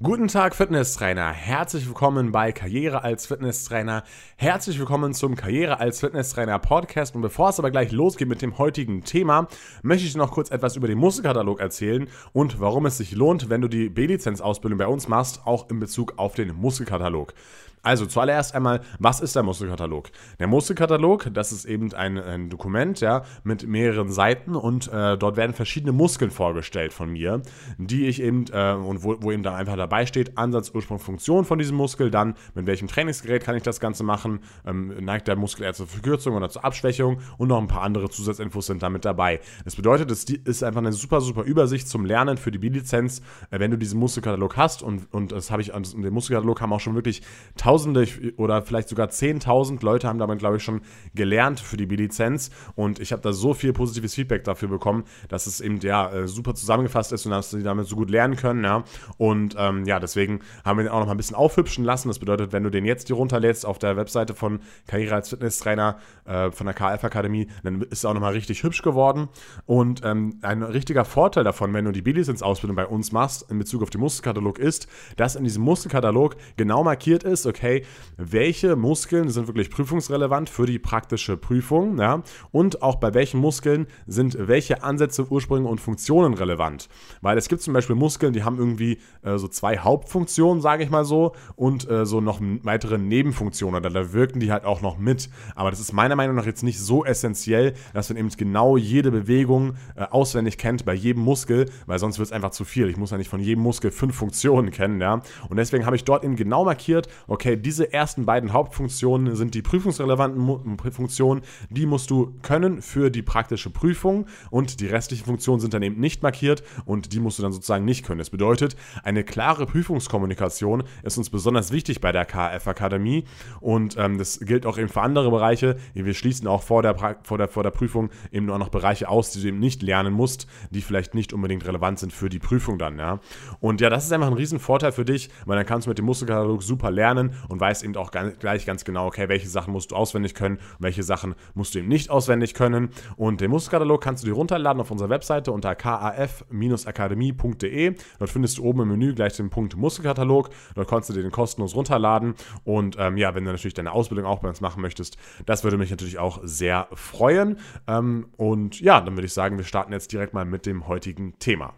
Guten 0.00 0.28
Tag, 0.28 0.54
Fitnesstrainer. 0.54 1.32
Herzlich 1.32 1.88
willkommen 1.88 2.30
bei 2.30 2.52
Karriere 2.52 3.02
als 3.02 3.26
Fitnesstrainer. 3.26 4.04
Herzlich 4.36 4.78
willkommen 4.78 5.12
zum 5.12 5.34
Karriere 5.34 5.80
als 5.80 5.98
Fitnesstrainer 5.98 6.60
Podcast. 6.60 7.16
Und 7.16 7.22
bevor 7.22 7.48
es 7.48 7.58
aber 7.58 7.72
gleich 7.72 7.90
losgeht 7.90 8.28
mit 8.28 8.40
dem 8.40 8.58
heutigen 8.58 9.02
Thema, 9.02 9.48
möchte 9.82 10.06
ich 10.06 10.14
noch 10.14 10.30
kurz 10.30 10.52
etwas 10.52 10.76
über 10.76 10.86
den 10.86 10.98
Muskelkatalog 10.98 11.58
erzählen 11.58 12.08
und 12.32 12.60
warum 12.60 12.86
es 12.86 12.98
sich 12.98 13.10
lohnt, 13.10 13.50
wenn 13.50 13.60
du 13.60 13.66
die 13.66 13.88
B-Lizenz-Ausbildung 13.88 14.78
bei 14.78 14.86
uns 14.86 15.08
machst, 15.08 15.44
auch 15.44 15.68
in 15.68 15.80
Bezug 15.80 16.12
auf 16.16 16.34
den 16.36 16.54
Muskelkatalog. 16.54 17.34
Also 17.82 18.06
zuallererst 18.06 18.54
einmal, 18.54 18.80
was 18.98 19.20
ist 19.20 19.36
der 19.36 19.42
Muskelkatalog? 19.42 20.10
Der 20.38 20.46
Muskelkatalog, 20.46 21.28
das 21.32 21.52
ist 21.52 21.64
eben 21.64 21.92
ein, 21.94 22.18
ein 22.18 22.50
Dokument, 22.50 23.00
ja, 23.00 23.22
mit 23.44 23.66
mehreren 23.66 24.10
Seiten 24.10 24.54
und 24.54 24.92
äh, 24.92 25.16
dort 25.16 25.36
werden 25.36 25.54
verschiedene 25.54 25.92
Muskeln 25.92 26.30
vorgestellt 26.30 26.92
von 26.92 27.10
mir, 27.10 27.42
die 27.78 28.06
ich 28.06 28.20
eben, 28.22 28.46
äh, 28.52 28.72
und 28.72 29.02
wo, 29.04 29.16
wo 29.20 29.32
eben 29.32 29.42
dann 29.42 29.54
einfach 29.54 29.76
dabei 29.76 30.06
steht, 30.06 30.36
Ansatz, 30.36 30.70
Ursprung, 30.74 30.98
Funktion 30.98 31.44
von 31.44 31.58
diesem 31.58 31.76
Muskel, 31.76 32.10
dann 32.10 32.34
mit 32.54 32.66
welchem 32.66 32.88
Trainingsgerät 32.88 33.44
kann 33.44 33.56
ich 33.56 33.62
das 33.62 33.80
Ganze 33.80 34.04
machen, 34.04 34.40
ähm, 34.66 34.94
neigt 35.00 35.28
der 35.28 35.36
Muskel 35.36 35.64
eher 35.64 35.74
zur 35.74 35.86
Verkürzung 35.86 36.34
oder 36.34 36.48
zur 36.48 36.64
Abschwächung 36.64 37.18
und 37.36 37.48
noch 37.48 37.58
ein 37.58 37.68
paar 37.68 37.82
andere 37.82 38.10
Zusatzinfos 38.10 38.66
sind 38.66 38.82
damit 38.82 39.04
dabei. 39.04 39.40
Das 39.64 39.76
bedeutet, 39.76 40.10
es 40.10 40.24
ist 40.24 40.62
einfach 40.62 40.80
eine 40.80 40.92
super, 40.92 41.20
super 41.20 41.42
Übersicht 41.42 41.88
zum 41.88 42.04
Lernen 42.04 42.36
für 42.36 42.50
die 42.50 42.58
B-Lizenz, 42.58 43.20
äh, 43.50 43.58
wenn 43.58 43.70
du 43.70 43.78
diesen 43.78 43.98
Muskelkatalog 44.00 44.56
hast 44.56 44.82
und, 44.82 45.12
und 45.12 45.32
das 45.32 45.50
habe 45.50 45.62
ich, 45.62 45.70
den 45.72 46.12
Muskelkatalog 46.12 46.60
haben 46.60 46.72
auch 46.72 46.80
schon 46.80 46.94
wirklich 46.94 47.22
Tausende 47.68 48.08
oder 48.38 48.62
vielleicht 48.62 48.88
sogar 48.88 49.08
10.000 49.08 49.84
Leute 49.84 50.08
haben 50.08 50.18
damit, 50.18 50.38
glaube 50.38 50.56
ich, 50.56 50.62
schon 50.62 50.80
gelernt 51.14 51.60
für 51.60 51.76
die 51.76 51.84
B-Lizenz. 51.84 52.50
Und 52.76 52.98
ich 52.98 53.12
habe 53.12 53.20
da 53.20 53.34
so 53.34 53.52
viel 53.52 53.74
positives 53.74 54.14
Feedback 54.14 54.42
dafür 54.44 54.68
bekommen, 54.68 55.04
dass 55.28 55.46
es 55.46 55.60
eben 55.60 55.78
ja 55.80 56.10
äh, 56.10 56.28
super 56.28 56.54
zusammengefasst 56.54 57.12
ist 57.12 57.26
und 57.26 57.32
dass 57.32 57.50
sie 57.50 57.62
damit 57.62 57.86
so 57.86 57.94
gut 57.94 58.08
lernen 58.08 58.36
können. 58.36 58.64
Ja. 58.64 58.84
Und 59.18 59.54
ähm, 59.58 59.84
ja, 59.84 60.00
deswegen 60.00 60.40
haben 60.64 60.78
wir 60.78 60.84
den 60.84 60.90
auch 60.90 61.00
noch 61.00 61.06
mal 61.08 61.12
ein 61.12 61.18
bisschen 61.18 61.36
aufhübschen 61.36 61.84
lassen. 61.84 62.08
Das 62.08 62.18
bedeutet, 62.18 62.54
wenn 62.54 62.62
du 62.62 62.70
den 62.70 62.86
jetzt 62.86 63.08
hier 63.08 63.16
runterlädst 63.16 63.66
auf 63.66 63.78
der 63.78 63.98
Webseite 63.98 64.34
von 64.34 64.60
Karriere 64.86 65.16
als 65.16 65.28
Fitnesstrainer 65.28 65.98
äh, 66.24 66.50
von 66.50 66.64
der 66.64 66.74
KF 66.74 67.04
Akademie, 67.04 67.48
dann 67.64 67.82
ist 67.82 67.98
es 67.98 68.04
auch 68.06 68.14
noch 68.14 68.22
mal 68.22 68.32
richtig 68.32 68.62
hübsch 68.62 68.80
geworden. 68.80 69.28
Und 69.66 70.00
ähm, 70.06 70.38
ein 70.40 70.62
richtiger 70.62 71.04
Vorteil 71.04 71.44
davon, 71.44 71.74
wenn 71.74 71.84
du 71.84 71.92
die 71.92 72.00
B-Lizenz-Ausbildung 72.00 72.76
bei 72.76 72.86
uns 72.86 73.12
machst, 73.12 73.50
in 73.50 73.58
Bezug 73.58 73.82
auf 73.82 73.90
den 73.90 74.00
Muskelkatalog, 74.00 74.58
ist, 74.58 74.88
dass 75.18 75.36
in 75.36 75.44
diesem 75.44 75.64
Muskelkatalog 75.64 76.34
genau 76.56 76.82
markiert 76.82 77.24
ist, 77.24 77.44
okay, 77.44 77.57
okay, 77.58 77.84
welche 78.16 78.76
Muskeln 78.76 79.28
sind 79.30 79.46
wirklich 79.46 79.70
prüfungsrelevant 79.70 80.48
für 80.48 80.66
die 80.66 80.78
praktische 80.78 81.36
Prüfung, 81.36 81.98
ja, 81.98 82.22
und 82.52 82.82
auch 82.82 82.96
bei 82.96 83.14
welchen 83.14 83.40
Muskeln 83.40 83.86
sind 84.06 84.36
welche 84.38 84.82
Ansätze, 84.82 85.26
Ursprünge 85.30 85.68
und 85.68 85.80
Funktionen 85.80 86.34
relevant. 86.34 86.88
Weil 87.20 87.36
es 87.36 87.48
gibt 87.48 87.62
zum 87.62 87.74
Beispiel 87.74 87.96
Muskeln, 87.96 88.32
die 88.32 88.44
haben 88.44 88.58
irgendwie 88.58 88.98
äh, 89.22 89.38
so 89.38 89.48
zwei 89.48 89.78
Hauptfunktionen, 89.78 90.62
sage 90.62 90.84
ich 90.84 90.90
mal 90.90 91.04
so, 91.04 91.34
und 91.56 91.88
äh, 91.90 92.06
so 92.06 92.20
noch 92.20 92.40
weitere 92.62 92.98
Nebenfunktionen, 92.98 93.80
oder 93.80 93.90
da 93.90 94.12
wirken 94.12 94.40
die 94.40 94.52
halt 94.52 94.64
auch 94.64 94.80
noch 94.80 94.98
mit. 94.98 95.28
Aber 95.54 95.70
das 95.70 95.80
ist 95.80 95.92
meiner 95.92 96.16
Meinung 96.16 96.36
nach 96.36 96.46
jetzt 96.46 96.62
nicht 96.62 96.78
so 96.78 97.04
essentiell, 97.04 97.74
dass 97.92 98.08
man 98.08 98.18
eben 98.18 98.28
genau 98.28 98.76
jede 98.76 99.10
Bewegung 99.10 99.74
äh, 99.96 100.04
auswendig 100.04 100.58
kennt 100.58 100.84
bei 100.84 100.94
jedem 100.94 101.22
Muskel, 101.22 101.70
weil 101.86 101.98
sonst 101.98 102.18
wird 102.18 102.26
es 102.26 102.32
einfach 102.32 102.50
zu 102.50 102.64
viel. 102.64 102.88
Ich 102.88 102.96
muss 102.96 103.10
ja 103.10 103.18
nicht 103.18 103.30
von 103.30 103.40
jedem 103.40 103.62
Muskel 103.62 103.90
fünf 103.90 104.14
Funktionen 104.14 104.70
kennen, 104.70 105.00
ja. 105.00 105.22
Und 105.48 105.56
deswegen 105.56 105.86
habe 105.86 105.96
ich 105.96 106.04
dort 106.04 106.24
eben 106.24 106.36
genau 106.36 106.64
markiert, 106.64 107.08
okay, 107.26 107.47
diese 107.56 107.92
ersten 107.92 108.26
beiden 108.26 108.52
Hauptfunktionen 108.52 109.36
sind 109.36 109.54
die 109.54 109.62
prüfungsrelevanten 109.62 110.76
Funktionen. 110.92 111.42
Die 111.70 111.86
musst 111.86 112.10
du 112.10 112.34
können 112.42 112.82
für 112.82 113.10
die 113.10 113.22
praktische 113.22 113.70
Prüfung 113.70 114.26
und 114.50 114.80
die 114.80 114.86
restlichen 114.86 115.24
Funktionen 115.24 115.60
sind 115.60 115.74
dann 115.74 115.82
eben 115.82 116.00
nicht 116.00 116.22
markiert 116.22 116.62
und 116.84 117.12
die 117.12 117.20
musst 117.20 117.38
du 117.38 117.42
dann 117.42 117.52
sozusagen 117.52 117.84
nicht 117.84 118.04
können. 118.04 118.18
Das 118.18 118.30
bedeutet, 118.30 118.76
eine 119.02 119.24
klare 119.24 119.66
Prüfungskommunikation 119.66 120.84
ist 121.02 121.18
uns 121.18 121.30
besonders 121.30 121.72
wichtig 121.72 122.00
bei 122.00 122.12
der 122.12 122.24
KF 122.24 122.66
Akademie 122.66 123.24
und 123.60 123.96
ähm, 123.98 124.18
das 124.18 124.40
gilt 124.40 124.66
auch 124.66 124.78
eben 124.78 124.88
für 124.88 125.02
andere 125.02 125.30
Bereiche. 125.30 125.76
Wir 125.94 126.14
schließen 126.14 126.46
auch 126.46 126.62
vor 126.62 126.82
der, 126.82 126.96
vor, 127.22 127.38
der, 127.38 127.48
vor 127.48 127.62
der 127.62 127.70
Prüfung 127.70 128.10
eben 128.32 128.46
nur 128.46 128.58
noch 128.58 128.68
Bereiche 128.68 129.08
aus, 129.08 129.30
die 129.30 129.40
du 129.40 129.48
eben 129.48 129.58
nicht 129.58 129.82
lernen 129.82 130.12
musst, 130.12 130.46
die 130.70 130.82
vielleicht 130.82 131.14
nicht 131.14 131.32
unbedingt 131.32 131.66
relevant 131.66 131.98
sind 131.98 132.12
für 132.12 132.28
die 132.28 132.38
Prüfung 132.38 132.78
dann. 132.78 132.98
Ja? 132.98 133.20
Und 133.60 133.80
ja, 133.80 133.90
das 133.90 134.04
ist 134.04 134.12
einfach 134.12 134.28
ein 134.28 134.34
Riesenvorteil 134.34 134.92
für 134.92 135.04
dich, 135.04 135.30
weil 135.46 135.56
dann 135.56 135.66
kannst 135.66 135.86
du 135.86 135.90
mit 135.90 135.98
dem 135.98 136.04
Muskelkatalog 136.06 136.62
super 136.62 136.90
lernen 136.90 137.34
und 137.48 137.60
weißt 137.60 137.84
eben 137.84 137.94
auch 137.96 138.10
gleich 138.10 138.66
ganz 138.66 138.84
genau, 138.84 139.06
okay, 139.06 139.28
welche 139.28 139.48
Sachen 139.48 139.72
musst 139.72 139.90
du 139.90 139.96
auswendig 139.96 140.34
können 140.34 140.56
und 140.56 140.80
welche 140.80 141.02
Sachen 141.02 141.34
musst 141.54 141.74
du 141.74 141.80
eben 141.80 141.88
nicht 141.88 142.10
auswendig 142.10 142.54
können. 142.54 142.90
Und 143.16 143.40
den 143.40 143.50
Musterkatalog 143.50 144.02
kannst 144.02 144.22
du 144.22 144.28
dir 144.28 144.34
runterladen 144.34 144.80
auf 144.80 144.90
unserer 144.90 145.10
Webseite 145.10 145.52
unter 145.52 145.74
kaf-akademie.de. 145.74 147.94
Dort 148.18 148.30
findest 148.30 148.58
du 148.58 148.64
oben 148.64 148.82
im 148.82 148.88
Menü 148.88 149.14
gleich 149.14 149.36
den 149.36 149.50
Punkt 149.50 149.76
Muskelkatalog. 149.76 150.50
Dort 150.74 150.88
kannst 150.88 151.10
du 151.10 151.14
dir 151.14 151.22
den 151.22 151.30
kostenlos 151.30 151.74
runterladen. 151.74 152.34
Und 152.64 152.96
ähm, 152.98 153.16
ja, 153.16 153.34
wenn 153.34 153.44
du 153.44 153.52
natürlich 153.52 153.74
deine 153.74 153.92
Ausbildung 153.92 154.26
auch 154.26 154.40
bei 154.40 154.48
uns 154.48 154.60
machen 154.60 154.82
möchtest, 154.82 155.16
das 155.46 155.62
würde 155.64 155.76
mich 155.76 155.90
natürlich 155.90 156.18
auch 156.18 156.40
sehr 156.42 156.88
freuen. 156.94 157.58
Ähm, 157.86 158.28
und 158.36 158.80
ja, 158.80 159.00
dann 159.00 159.16
würde 159.16 159.26
ich 159.26 159.32
sagen, 159.32 159.58
wir 159.58 159.64
starten 159.64 159.92
jetzt 159.92 160.12
direkt 160.12 160.34
mal 160.34 160.44
mit 160.44 160.66
dem 160.66 160.88
heutigen 160.88 161.38
Thema. 161.38 161.74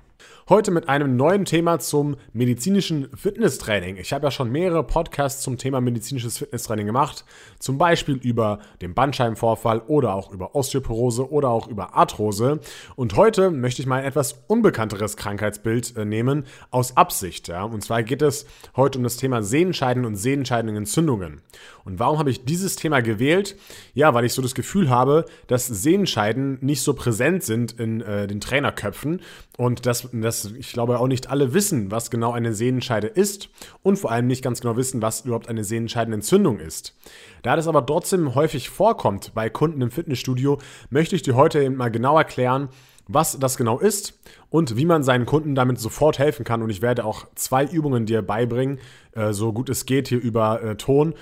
Heute 0.50 0.72
mit 0.72 0.88
einem 0.88 1.14
neuen 1.14 1.44
Thema 1.44 1.78
zum 1.78 2.16
medizinischen 2.32 3.08
Fitnesstraining. 3.16 3.98
Ich 3.98 4.12
habe 4.12 4.26
ja 4.26 4.32
schon 4.32 4.50
mehrere 4.50 4.82
Podcasts 4.82 5.42
zum 5.42 5.58
Thema 5.58 5.80
medizinisches 5.80 6.38
Fitnesstraining 6.38 6.86
gemacht, 6.86 7.24
zum 7.60 7.78
Beispiel 7.78 8.16
über 8.16 8.58
den 8.82 8.92
Bandscheibenvorfall 8.92 9.80
oder 9.86 10.12
auch 10.12 10.32
über 10.32 10.56
Osteoporose 10.56 11.30
oder 11.30 11.50
auch 11.50 11.68
über 11.68 11.94
Arthrose. 11.94 12.58
Und 12.96 13.14
heute 13.14 13.52
möchte 13.52 13.80
ich 13.80 13.86
mal 13.86 14.00
ein 14.00 14.06
etwas 14.06 14.42
unbekannteres 14.48 15.16
Krankheitsbild 15.16 15.96
äh, 15.96 16.04
nehmen, 16.04 16.44
aus 16.72 16.96
Absicht. 16.96 17.46
Ja? 17.46 17.62
Und 17.62 17.84
zwar 17.84 18.02
geht 18.02 18.20
es 18.20 18.44
heute 18.74 18.98
um 18.98 19.04
das 19.04 19.18
Thema 19.18 19.44
Sehnenscheiden 19.44 20.04
und 20.04 20.16
Sehnenscheidenentzündungen. 20.16 21.42
Und 21.84 22.00
warum 22.00 22.18
habe 22.18 22.30
ich 22.30 22.44
dieses 22.44 22.74
Thema 22.74 23.02
gewählt? 23.02 23.56
Ja, 23.94 24.14
weil 24.14 24.24
ich 24.24 24.32
so 24.32 24.42
das 24.42 24.56
Gefühl 24.56 24.90
habe, 24.90 25.26
dass 25.46 25.68
Sehnenscheiden 25.68 26.58
nicht 26.60 26.82
so 26.82 26.94
präsent 26.94 27.44
sind 27.44 27.72
in 27.78 28.00
äh, 28.00 28.26
den 28.26 28.40
Trainerköpfen 28.40 29.20
und 29.56 29.86
dass, 29.86 30.08
ich 30.44 30.72
glaube 30.72 30.98
auch 30.98 31.06
nicht 31.06 31.30
alle 31.30 31.54
wissen, 31.54 31.90
was 31.90 32.10
genau 32.10 32.32
eine 32.32 32.54
Sehnenscheide 32.54 33.06
ist 33.06 33.48
und 33.82 33.98
vor 33.98 34.10
allem 34.10 34.26
nicht 34.26 34.42
ganz 34.42 34.60
genau 34.60 34.76
wissen, 34.76 35.02
was 35.02 35.22
überhaupt 35.22 35.48
eine 35.48 35.64
Sehnenscheidenentzündung 35.64 36.58
ist. 36.58 36.96
Da 37.42 37.56
das 37.56 37.68
aber 37.68 37.84
trotzdem 37.84 38.34
häufig 38.34 38.70
vorkommt 38.70 39.32
bei 39.34 39.50
Kunden 39.50 39.80
im 39.80 39.90
Fitnessstudio, 39.90 40.58
möchte 40.90 41.16
ich 41.16 41.22
dir 41.22 41.34
heute 41.34 41.62
eben 41.62 41.76
mal 41.76 41.90
genau 41.90 42.16
erklären, 42.18 42.68
was 43.12 43.38
das 43.38 43.56
genau 43.56 43.78
ist 43.78 44.18
und 44.50 44.76
wie 44.76 44.84
man 44.84 45.02
seinen 45.02 45.26
Kunden 45.26 45.54
damit 45.54 45.80
sofort 45.80 46.18
helfen 46.18 46.44
kann. 46.44 46.62
Und 46.62 46.70
ich 46.70 46.82
werde 46.82 47.04
auch 47.04 47.26
zwei 47.34 47.64
Übungen 47.64 48.06
dir 48.06 48.22
beibringen, 48.22 48.78
äh, 49.12 49.32
so 49.32 49.52
gut 49.52 49.68
es 49.68 49.86
geht 49.86 50.08
hier 50.08 50.20
über 50.20 50.62
äh, 50.62 50.76
Ton, 50.76 51.14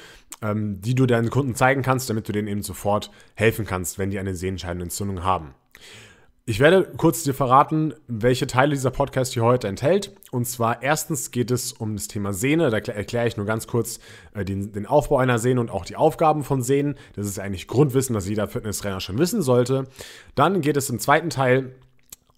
ähm, 0.42 0.80
die 0.80 0.94
du 0.94 1.06
deinen 1.06 1.30
Kunden 1.30 1.54
zeigen 1.54 1.82
kannst, 1.82 2.10
damit 2.10 2.28
du 2.28 2.32
denen 2.32 2.48
eben 2.48 2.62
sofort 2.62 3.10
helfen 3.34 3.64
kannst, 3.64 3.98
wenn 3.98 4.10
die 4.10 4.18
eine 4.18 4.34
Sehenscheidenentzündung 4.34 5.24
haben. 5.24 5.54
Ich 6.48 6.60
werde 6.60 6.90
kurz 6.96 7.24
dir 7.24 7.34
verraten, 7.34 7.92
welche 8.06 8.46
Teile 8.46 8.70
dieser 8.72 8.90
Podcast 8.90 9.34
hier 9.34 9.42
heute 9.42 9.68
enthält. 9.68 10.16
Und 10.30 10.46
zwar 10.46 10.82
erstens 10.82 11.30
geht 11.30 11.50
es 11.50 11.74
um 11.74 11.94
das 11.94 12.08
Thema 12.08 12.32
Sehne. 12.32 12.70
Da 12.70 12.78
erkläre 12.78 13.28
ich 13.28 13.36
nur 13.36 13.44
ganz 13.44 13.66
kurz 13.66 14.00
äh, 14.32 14.46
den, 14.46 14.72
den, 14.72 14.86
Aufbau 14.86 15.18
einer 15.18 15.38
Sehne 15.38 15.60
und 15.60 15.70
auch 15.70 15.84
die 15.84 15.96
Aufgaben 15.96 16.44
von 16.44 16.62
Sehnen. 16.62 16.94
Das 17.14 17.26
ist 17.26 17.38
eigentlich 17.38 17.68
Grundwissen, 17.68 18.16
was 18.16 18.26
jeder 18.26 18.48
Fitnesstrainer 18.48 19.00
schon 19.00 19.18
wissen 19.18 19.42
sollte. 19.42 19.88
Dann 20.36 20.62
geht 20.62 20.78
es 20.78 20.88
im 20.88 20.98
zweiten 20.98 21.28
Teil 21.28 21.74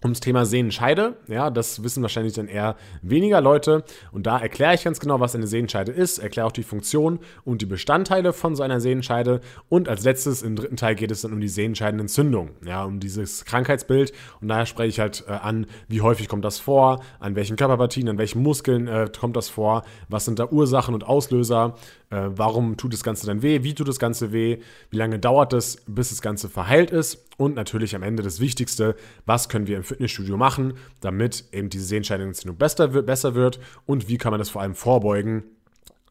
ums 0.03 0.19
Thema 0.19 0.45
Sehnenscheide. 0.45 1.17
Ja, 1.27 1.49
das 1.49 1.83
wissen 1.83 2.01
wahrscheinlich 2.01 2.33
dann 2.33 2.47
eher 2.47 2.75
weniger 3.01 3.41
Leute. 3.41 3.83
Und 4.11 4.25
da 4.25 4.39
erkläre 4.39 4.73
ich 4.73 4.83
ganz 4.83 4.99
genau, 4.99 5.19
was 5.19 5.35
eine 5.35 5.47
Sehnenscheide 5.47 5.91
ist, 5.91 6.19
erkläre 6.19 6.47
auch 6.47 6.51
die 6.51 6.63
Funktion 6.63 7.19
und 7.43 7.61
die 7.61 7.65
Bestandteile 7.65 8.33
von 8.33 8.55
so 8.55 8.63
einer 8.63 8.79
Sehnenscheide. 8.79 9.41
Und 9.69 9.87
als 9.89 10.03
letztes, 10.03 10.41
im 10.41 10.55
dritten 10.55 10.77
Teil, 10.77 10.95
geht 10.95 11.11
es 11.11 11.21
dann 11.21 11.33
um 11.33 11.39
die 11.39 11.47
Sehnenscheidenentzündung. 11.47 12.51
Ja, 12.65 12.83
um 12.83 12.99
dieses 12.99 13.45
Krankheitsbild. 13.45 14.11
Und 14.41 14.47
daher 14.47 14.65
spreche 14.65 14.89
ich 14.89 14.99
halt 14.99 15.23
äh, 15.27 15.31
an, 15.31 15.67
wie 15.87 16.01
häufig 16.01 16.27
kommt 16.27 16.45
das 16.45 16.59
vor, 16.59 17.03
an 17.19 17.35
welchen 17.35 17.55
Körperpartien, 17.55 18.09
an 18.09 18.17
welchen 18.17 18.41
Muskeln 18.41 18.87
äh, 18.87 19.09
kommt 19.17 19.35
das 19.35 19.49
vor, 19.49 19.83
was 20.09 20.25
sind 20.25 20.39
da 20.39 20.47
Ursachen 20.47 20.93
und 20.93 21.03
Auslöser, 21.03 21.75
äh, 22.11 22.29
warum 22.35 22.77
tut 22.77 22.93
das 22.93 23.03
Ganze 23.03 23.25
dann 23.25 23.41
weh, 23.41 23.63
wie 23.63 23.73
tut 23.73 23.87
das 23.87 23.99
Ganze 23.99 24.31
weh, 24.31 24.59
wie 24.89 24.97
lange 24.97 25.17
dauert 25.17 25.53
es, 25.53 25.77
bis 25.87 26.09
das 26.09 26.21
Ganze 26.21 26.49
verheilt 26.49 26.91
ist 26.91 27.25
und 27.37 27.55
natürlich 27.55 27.95
am 27.95 28.03
Ende 28.03 28.21
das 28.21 28.39
Wichtigste, 28.39 28.95
was 29.25 29.49
können 29.49 29.67
wir 29.67 29.77
im 29.77 29.83
Fitnessstudio 29.83 30.37
machen, 30.37 30.73
damit 30.99 31.45
eben 31.51 31.69
diese 31.69 31.85
Sehenscheidenentzündung 31.85 32.57
besser 32.57 32.93
wird, 32.93 33.05
besser 33.05 33.33
wird 33.33 33.59
und 33.85 34.07
wie 34.07 34.17
kann 34.17 34.31
man 34.31 34.39
das 34.39 34.49
vor 34.49 34.61
allem 34.61 34.75
vorbeugen, 34.75 35.43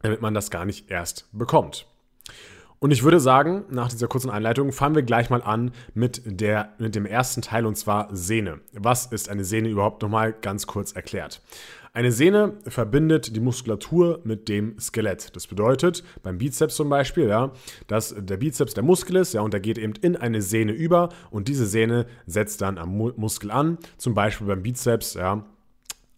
damit 0.03 0.21
man 0.21 0.35
das 0.35 0.51
gar 0.51 0.65
nicht 0.65 0.91
erst 0.91 1.29
bekommt. 1.33 1.87
Und 2.83 2.93
ich 2.93 3.03
würde 3.03 3.21
sagen, 3.21 3.65
nach 3.69 3.91
dieser 3.91 4.09
kurzen 4.09 4.31
Einleitung 4.31 4.73
fangen 4.73 4.95
wir 4.95 5.03
gleich 5.03 5.29
mal 5.29 5.43
an 5.43 5.73
mit, 5.93 6.23
der, 6.25 6.71
mit 6.79 6.95
dem 6.95 7.05
ersten 7.05 7.43
Teil 7.43 7.67
und 7.67 7.77
zwar 7.77 8.09
Sehne. 8.11 8.61
Was 8.73 9.05
ist 9.07 9.29
eine 9.29 9.45
Sehne 9.45 9.69
überhaupt 9.69 10.01
nochmal 10.01 10.33
ganz 10.33 10.67
kurz 10.67 10.93
erklärt? 10.93 11.43
Eine 11.93 12.13
Sehne 12.13 12.55
verbindet 12.69 13.35
die 13.35 13.41
Muskulatur 13.41 14.21
mit 14.23 14.49
dem 14.49 14.79
Skelett. 14.79 15.35
Das 15.35 15.49
bedeutet, 15.49 16.05
beim 16.23 16.39
Bizeps 16.39 16.77
zum 16.77 16.89
Beispiel, 16.89 17.29
ja, 17.29 17.53
dass 17.89 18.15
der 18.17 18.37
Bizeps 18.37 18.75
der 18.75 18.85
Muskel 18.85 19.17
ist, 19.17 19.35
ja, 19.35 19.41
und 19.41 19.53
der 19.53 19.61
geht 19.61 19.77
eben 19.77 19.95
in 20.01 20.15
eine 20.15 20.41
Sehne 20.41 20.71
über 20.71 21.09
und 21.33 21.49
diese 21.49 21.67
Sehne 21.67 22.07
setzt 22.27 22.61
dann 22.61 22.79
am 22.79 22.97
Muskel 22.97 23.51
an. 23.51 23.79
Zum 23.97 24.15
Beispiel 24.15 24.47
beim 24.47 24.63
Bizeps, 24.63 25.15
ja, 25.15 25.45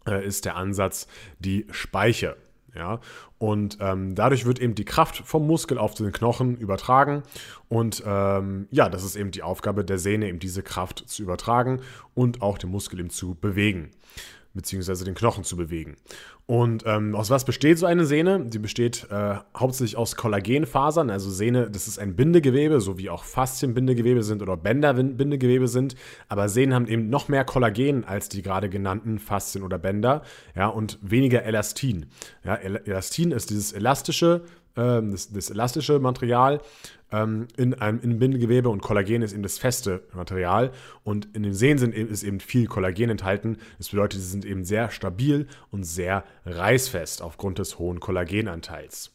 äh, 0.07 0.27
ist 0.27 0.45
der 0.45 0.57
Ansatz 0.57 1.07
die 1.39 1.67
Speiche. 1.71 2.37
Ja, 2.75 3.01
und 3.37 3.77
ähm, 3.81 4.15
dadurch 4.15 4.47
wird 4.47 4.59
eben 4.59 4.75
die 4.75 4.87
Kraft 4.87 5.19
vom 5.27 5.47
Muskel 5.47 5.77
auf 5.77 5.93
den 5.93 6.11
Knochen 6.11 6.57
übertragen. 6.57 7.23
Und 7.69 8.03
ähm, 8.07 8.67
ja, 8.71 8.89
das 8.89 9.05
ist 9.05 9.15
eben 9.15 9.31
die 9.31 9.43
Aufgabe 9.43 9.85
der 9.85 9.99
Sehne, 9.99 10.29
eben 10.29 10.39
diese 10.39 10.63
Kraft 10.63 11.05
zu 11.07 11.23
übertragen 11.23 11.81
und 12.15 12.41
auch 12.41 12.57
den 12.57 12.71
Muskel 12.71 13.01
eben 13.01 13.11
zu 13.11 13.35
bewegen 13.35 13.91
beziehungsweise 14.55 15.05
den 15.05 15.15
Knochen 15.15 15.45
zu 15.45 15.57
bewegen. 15.57 15.97
Und 16.47 16.85
ähm, 16.87 17.15
aus 17.15 17.31
was 17.31 17.45
besteht 17.45 17.79
so 17.79 17.87
eine 17.87 18.05
Sehne? 18.05 18.45
Die 18.45 18.59
besteht 18.59 19.07
äh, 19.11 19.37
hauptsächlich 19.57 19.97
aus 19.97 20.17
Kollagenfasern. 20.17 21.09
Also 21.09 21.31
Sehne, 21.31 21.71
das 21.71 21.89
ist 21.89 21.99
ein 21.99 22.17
Bindegewebe, 22.17 22.81
so 22.81 22.99
wie 22.99 23.11
auch 23.11 23.25
Faszienbindegewebe 23.25 24.23
sind 24.23 24.43
oder 24.43 24.57
Bänderbindegewebe 24.57 25.69
sind. 25.69 25.95
Aber 26.29 26.49
Sehnen 26.49 26.75
haben 26.75 26.89
eben 26.89 27.09
noch 27.09 27.29
mehr 27.29 27.45
Kollagen 27.45 28.05
als 28.05 28.29
die 28.29 28.43
gerade 28.43 28.69
genannten 28.69 29.19
Faszien 29.19 29.65
oder 29.65 29.79
Bänder. 29.79 30.23
Ja, 30.57 30.67
und 30.67 30.99
weniger 31.01 31.45
Elastin. 31.45 32.07
Ja, 32.45 32.57
Elastin 32.57 33.31
ist 33.31 33.51
dieses 33.51 33.73
elastische 33.73 34.43
ähm, 34.77 35.13
das, 35.13 35.33
das, 35.33 35.51
elastische 35.51 35.99
Material 35.99 36.61
ähm, 37.11 37.49
in 37.57 37.75
einem 37.75 38.01
in 38.01 38.19
Bindegewebe 38.19 38.69
und 38.69 38.83
Kollagen 38.83 39.23
ist 39.23 39.33
eben 39.33 39.43
das 39.43 39.59
feste 39.59 40.03
Material. 40.15 40.73
Und 41.05 41.29
in 41.35 41.43
den 41.43 41.55
Sehnen 41.55 41.79
sind, 41.79 41.95
ist 41.95 42.23
eben 42.23 42.41
viel 42.41 42.67
Kollagen 42.67 43.11
enthalten. 43.11 43.59
Das 43.79 43.91
bedeutet, 43.91 44.21
sie 44.21 44.29
sind 44.29 44.45
eben 44.45 44.65
sehr 44.65 44.91
stabil 44.91 45.47
und 45.71 45.85
sehr 45.85 46.25
reißfest 46.47 47.23
aufgrund 47.23 47.59
des 47.59 47.79
hohen 47.79 48.01
Kollagenanteils. 48.01 49.13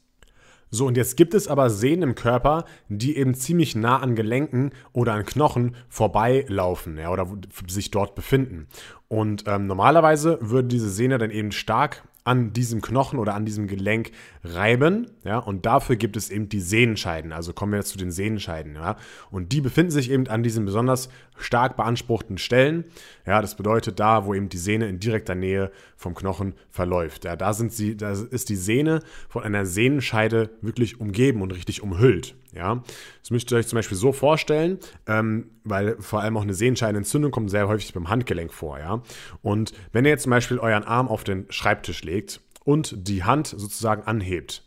So, 0.70 0.86
und 0.86 0.98
jetzt 0.98 1.16
gibt 1.16 1.34
es 1.34 1.48
aber 1.48 1.70
Sehnen 1.70 2.04
im 2.04 2.16
Körper, 2.16 2.66
die 2.90 3.16
eben 3.16 3.34
ziemlich 3.36 3.76
nah 3.76 4.00
an 4.00 4.16
Gelenken 4.16 4.72
oder 4.92 5.14
an 5.14 5.26
Knochen 5.26 5.76
vorbeilaufen 5.88 6.98
ja, 6.98 7.10
oder 7.10 7.28
sich 7.68 7.90
dort 7.90 8.16
befinden. 8.16 8.68
Und 9.08 9.46
ähm, 9.48 9.66
normalerweise 9.66 10.38
würde 10.42 10.68
diese 10.68 10.90
Sehne 10.90 11.18
dann 11.20 11.32
eben 11.32 11.54
stark 11.54 12.04
an 12.28 12.52
diesem 12.52 12.82
Knochen 12.82 13.20
oder 13.20 13.34
an 13.34 13.46
diesem 13.46 13.68
Gelenk 13.68 14.12
reiben. 14.44 15.10
Ja, 15.24 15.40
und 15.40 15.66
dafür 15.66 15.96
gibt 15.96 16.18
es 16.18 16.30
eben 16.30 16.50
die 16.50 16.60
Sehnenscheiden. 16.60 17.32
Also 17.32 17.54
kommen 17.54 17.72
wir 17.72 17.80
jetzt 17.80 17.90
zu 17.90 17.98
den 17.98 18.12
Sehnenscheiden. 18.12 18.76
Ja, 18.76 18.98
und 19.32 19.54
die 19.54 19.62
befinden 19.62 19.92
sich 19.92 20.12
eben 20.12 20.28
an 20.28 20.44
diesen 20.44 20.66
besonders 20.66 21.10
stark 21.38 21.78
beanspruchten 21.78 22.38
Stellen. 22.38 22.86
Ja, 23.26 23.42
das 23.42 23.56
bedeutet 23.56 24.00
da, 24.00 24.26
wo 24.26 24.34
eben 24.34 24.50
die 24.50 24.58
Sehne 24.58 24.88
in 24.88 25.00
direkter 25.00 25.36
Nähe 25.36 25.72
vom 25.96 26.16
Knochen 26.16 26.54
verläuft. 26.70 27.26
Ja, 27.26 27.36
da 27.36 27.54
sind 27.54 27.72
sie, 27.72 27.96
da 27.96 28.12
ist 28.12 28.50
die 28.50 28.56
Sehne 28.56 29.02
von 29.30 29.44
einer 29.44 29.66
Sehnenscheide 29.66 30.50
wirklich 30.62 31.00
umgeben 31.00 31.42
und 31.42 31.52
richtig 31.52 31.82
umhüllt. 31.82 32.36
Ja, 32.54 32.82
das 33.22 33.30
müsst 33.30 33.52
ihr 33.52 33.58
euch 33.58 33.68
zum 33.68 33.78
Beispiel 33.78 33.98
so 33.98 34.12
vorstellen, 34.12 34.80
ähm, 35.06 35.52
weil 35.64 35.98
vor 36.00 36.22
allem 36.22 36.38
auch 36.38 36.42
eine 36.42 36.56
Sehenscheidenentzündung 36.56 37.32
kommt 37.32 37.52
sehr 37.52 37.68
häufig 37.68 37.94
beim 37.94 38.10
Handgelenk 38.10 38.52
vor. 38.52 38.80
Ja, 38.80 39.04
und 39.44 39.74
wenn 39.92 40.06
ihr 40.06 40.12
jetzt 40.12 40.24
zum 40.24 40.32
Beispiel 40.32 40.58
euren 40.58 40.84
Arm 40.84 41.08
auf 41.08 41.24
den 41.24 41.46
Schreibtisch 41.50 42.04
legt 42.04 42.17
und 42.64 43.08
die 43.08 43.24
Hand 43.24 43.48
sozusagen 43.48 44.04
anhebt, 44.04 44.64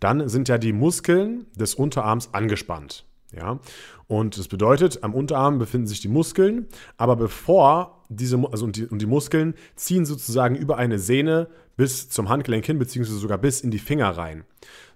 dann 0.00 0.28
sind 0.28 0.48
ja 0.48 0.58
die 0.58 0.72
Muskeln 0.72 1.46
des 1.56 1.74
Unterarms 1.74 2.34
angespannt. 2.34 3.04
Ja, 3.32 3.58
und 4.06 4.38
das 4.38 4.46
bedeutet, 4.46 5.02
am 5.02 5.12
Unterarm 5.12 5.58
befinden 5.58 5.88
sich 5.88 6.00
die 6.00 6.08
Muskeln, 6.08 6.68
aber 6.96 7.16
bevor 7.16 8.04
diese, 8.08 8.38
also 8.52 8.64
und 8.64 8.76
die, 8.76 8.86
und 8.86 9.02
die 9.02 9.06
Muskeln 9.06 9.54
ziehen 9.74 10.04
sozusagen 10.04 10.54
über 10.54 10.76
eine 10.76 10.98
Sehne 10.98 11.48
bis 11.76 12.10
zum 12.10 12.28
Handgelenk 12.28 12.64
hin, 12.64 12.78
beziehungsweise 12.78 13.18
sogar 13.18 13.38
bis 13.38 13.60
in 13.60 13.70
die 13.72 13.78
Finger 13.78 14.10
rein. 14.10 14.44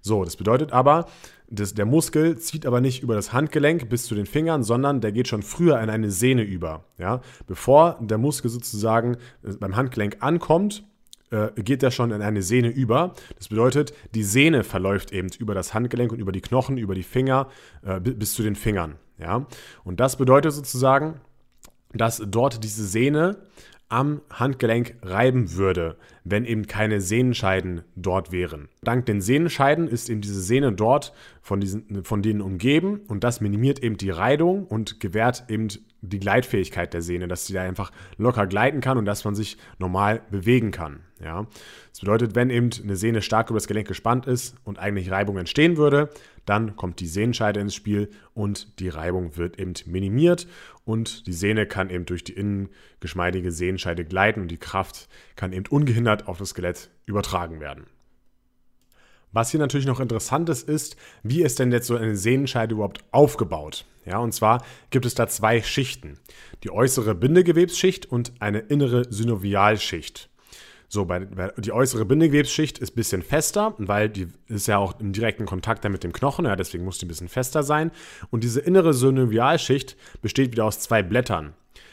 So, 0.00 0.24
das 0.24 0.36
bedeutet 0.36 0.72
aber, 0.72 1.06
das, 1.50 1.74
der 1.74 1.86
Muskel 1.86 2.38
zieht 2.38 2.66
aber 2.66 2.80
nicht 2.80 3.02
über 3.02 3.14
das 3.14 3.32
Handgelenk 3.32 3.88
bis 3.88 4.04
zu 4.04 4.14
den 4.14 4.26
Fingern, 4.26 4.62
sondern 4.62 5.00
der 5.00 5.12
geht 5.12 5.28
schon 5.28 5.42
früher 5.42 5.80
in 5.80 5.90
eine 5.90 6.10
Sehne 6.10 6.42
über. 6.42 6.84
Ja? 6.98 7.22
Bevor 7.46 7.98
der 8.00 8.18
Muskel 8.18 8.50
sozusagen 8.50 9.16
äh, 9.42 9.54
beim 9.58 9.74
Handgelenk 9.74 10.18
ankommt, 10.20 10.84
äh, 11.30 11.48
geht 11.62 11.82
der 11.82 11.90
schon 11.90 12.10
in 12.10 12.22
eine 12.22 12.42
Sehne 12.42 12.68
über. 12.68 13.14
Das 13.36 13.48
bedeutet, 13.48 13.92
die 14.14 14.22
Sehne 14.22 14.64
verläuft 14.64 15.12
eben 15.12 15.28
über 15.38 15.54
das 15.54 15.74
Handgelenk 15.74 16.12
und 16.12 16.18
über 16.18 16.32
die 16.32 16.40
Knochen, 16.40 16.78
über 16.78 16.94
die 16.94 17.02
Finger 17.02 17.48
äh, 17.82 18.00
bis 18.00 18.34
zu 18.34 18.42
den 18.42 18.56
Fingern. 18.56 18.96
Ja? 19.18 19.46
Und 19.84 20.00
das 20.00 20.16
bedeutet 20.16 20.52
sozusagen, 20.52 21.20
dass 21.92 22.22
dort 22.24 22.64
diese 22.64 22.86
Sehne 22.86 23.36
am 23.88 24.20
Handgelenk 24.30 24.96
reiben 25.02 25.54
würde, 25.54 25.96
wenn 26.24 26.44
eben 26.44 26.66
keine 26.66 27.00
Sehnenscheiden 27.00 27.82
dort 27.96 28.32
wären. 28.32 28.68
Dank 28.82 29.06
den 29.06 29.20
Sehnenscheiden 29.20 29.88
ist 29.88 30.10
eben 30.10 30.20
diese 30.20 30.42
Sehne 30.42 30.72
dort 30.72 31.14
von, 31.40 31.60
diesen, 31.60 32.04
von 32.04 32.20
denen 32.20 32.42
umgeben 32.42 33.00
und 33.08 33.24
das 33.24 33.40
minimiert 33.40 33.82
eben 33.82 33.96
die 33.96 34.10
Reibung 34.10 34.66
und 34.66 35.00
gewährt 35.00 35.44
eben 35.48 35.68
die 36.00 36.20
Gleitfähigkeit 36.20 36.92
der 36.92 37.02
Sehne, 37.02 37.28
dass 37.28 37.46
sie 37.46 37.54
da 37.54 37.62
einfach 37.62 37.90
locker 38.18 38.46
gleiten 38.46 38.80
kann 38.80 38.98
und 38.98 39.04
dass 39.04 39.24
man 39.24 39.34
sich 39.34 39.56
normal 39.78 40.20
bewegen 40.30 40.70
kann. 40.70 41.00
Ja? 41.20 41.46
Das 41.90 42.00
bedeutet, 42.00 42.34
wenn 42.34 42.50
eben 42.50 42.70
eine 42.82 42.96
Sehne 42.96 43.22
stark 43.22 43.50
über 43.50 43.56
das 43.56 43.66
Gelenk 43.66 43.88
gespannt 43.88 44.26
ist 44.26 44.54
und 44.64 44.78
eigentlich 44.78 45.10
Reibung 45.10 45.38
entstehen 45.38 45.76
würde, 45.76 46.10
dann 46.48 46.76
kommt 46.76 47.00
die 47.00 47.06
Sehnenscheide 47.06 47.60
ins 47.60 47.74
Spiel 47.74 48.10
und 48.34 48.80
die 48.80 48.88
Reibung 48.88 49.36
wird 49.36 49.58
eben 49.58 49.74
minimiert 49.86 50.46
und 50.84 51.26
die 51.26 51.32
Sehne 51.32 51.66
kann 51.66 51.90
eben 51.90 52.06
durch 52.06 52.24
die 52.24 52.32
innengeschmeidige 52.32 53.52
Sehnenscheide 53.52 54.04
gleiten 54.04 54.40
und 54.40 54.48
die 54.48 54.58
Kraft 54.58 55.08
kann 55.36 55.52
eben 55.52 55.66
ungehindert 55.66 56.26
auf 56.26 56.38
das 56.38 56.50
Skelett 56.50 56.90
übertragen 57.06 57.60
werden. 57.60 57.86
Was 59.30 59.50
hier 59.50 59.60
natürlich 59.60 59.86
noch 59.86 60.00
interessant 60.00 60.48
ist, 60.48 60.66
ist, 60.66 60.96
wie 61.22 61.42
ist 61.42 61.58
denn 61.58 61.70
jetzt 61.70 61.86
so 61.86 61.96
eine 61.96 62.16
Sehnenscheide 62.16 62.74
überhaupt 62.74 63.04
aufgebaut? 63.10 63.84
Ja, 64.06 64.18
und 64.18 64.32
zwar 64.32 64.64
gibt 64.88 65.04
es 65.04 65.14
da 65.14 65.28
zwei 65.28 65.60
Schichten. 65.60 66.18
Die 66.64 66.70
äußere 66.70 67.14
Bindegewebsschicht 67.14 68.06
und 68.06 68.32
eine 68.40 68.60
innere 68.60 69.04
Synovialschicht. 69.12 70.27
So, 70.90 71.04
bei, 71.04 71.20
bei, 71.20 71.52
die 71.58 71.72
äußere 71.72 72.06
Bindegewebsschicht 72.06 72.78
ist 72.78 72.92
ein 72.92 72.96
bisschen 72.96 73.22
fester, 73.22 73.74
weil 73.76 74.08
die 74.08 74.28
ist 74.46 74.68
ja 74.68 74.78
auch 74.78 74.98
im 75.00 75.12
direkten 75.12 75.44
Kontakt 75.44 75.84
mit 75.88 76.02
dem 76.02 76.14
Knochen, 76.14 76.46
ja, 76.46 76.56
deswegen 76.56 76.84
muss 76.84 76.98
die 76.98 77.04
ein 77.04 77.08
bisschen 77.08 77.28
fester 77.28 77.62
sein. 77.62 77.90
Und 78.30 78.42
diese 78.42 78.60
innere 78.60 78.94
Synovialschicht 78.94 79.96
besteht 80.22 80.52
wieder 80.52 80.64
aus 80.64 80.80
zwei 80.80 81.02
Blättern. 81.02 81.52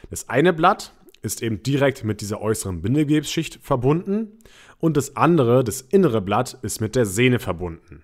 Das 0.10 0.30
eine 0.30 0.54
Blatt 0.54 0.94
ist 1.22 1.44
eben 1.44 1.62
direkt 1.62 2.06
mit 2.06 2.22
dieser 2.22 2.40
äußeren 2.42 2.82
Bindegewebsschicht 2.82 3.60
verbunden 3.62 4.40
und 4.80 4.96
das 4.96 5.18
andere, 5.18 5.64
das 5.64 5.82
innere 5.82 6.22
Blatt, 6.22 6.58
ist 6.62 6.80
mit 6.80 6.96
der 6.96 7.06
Sehne 7.06 7.40
verbunden. 7.40 8.04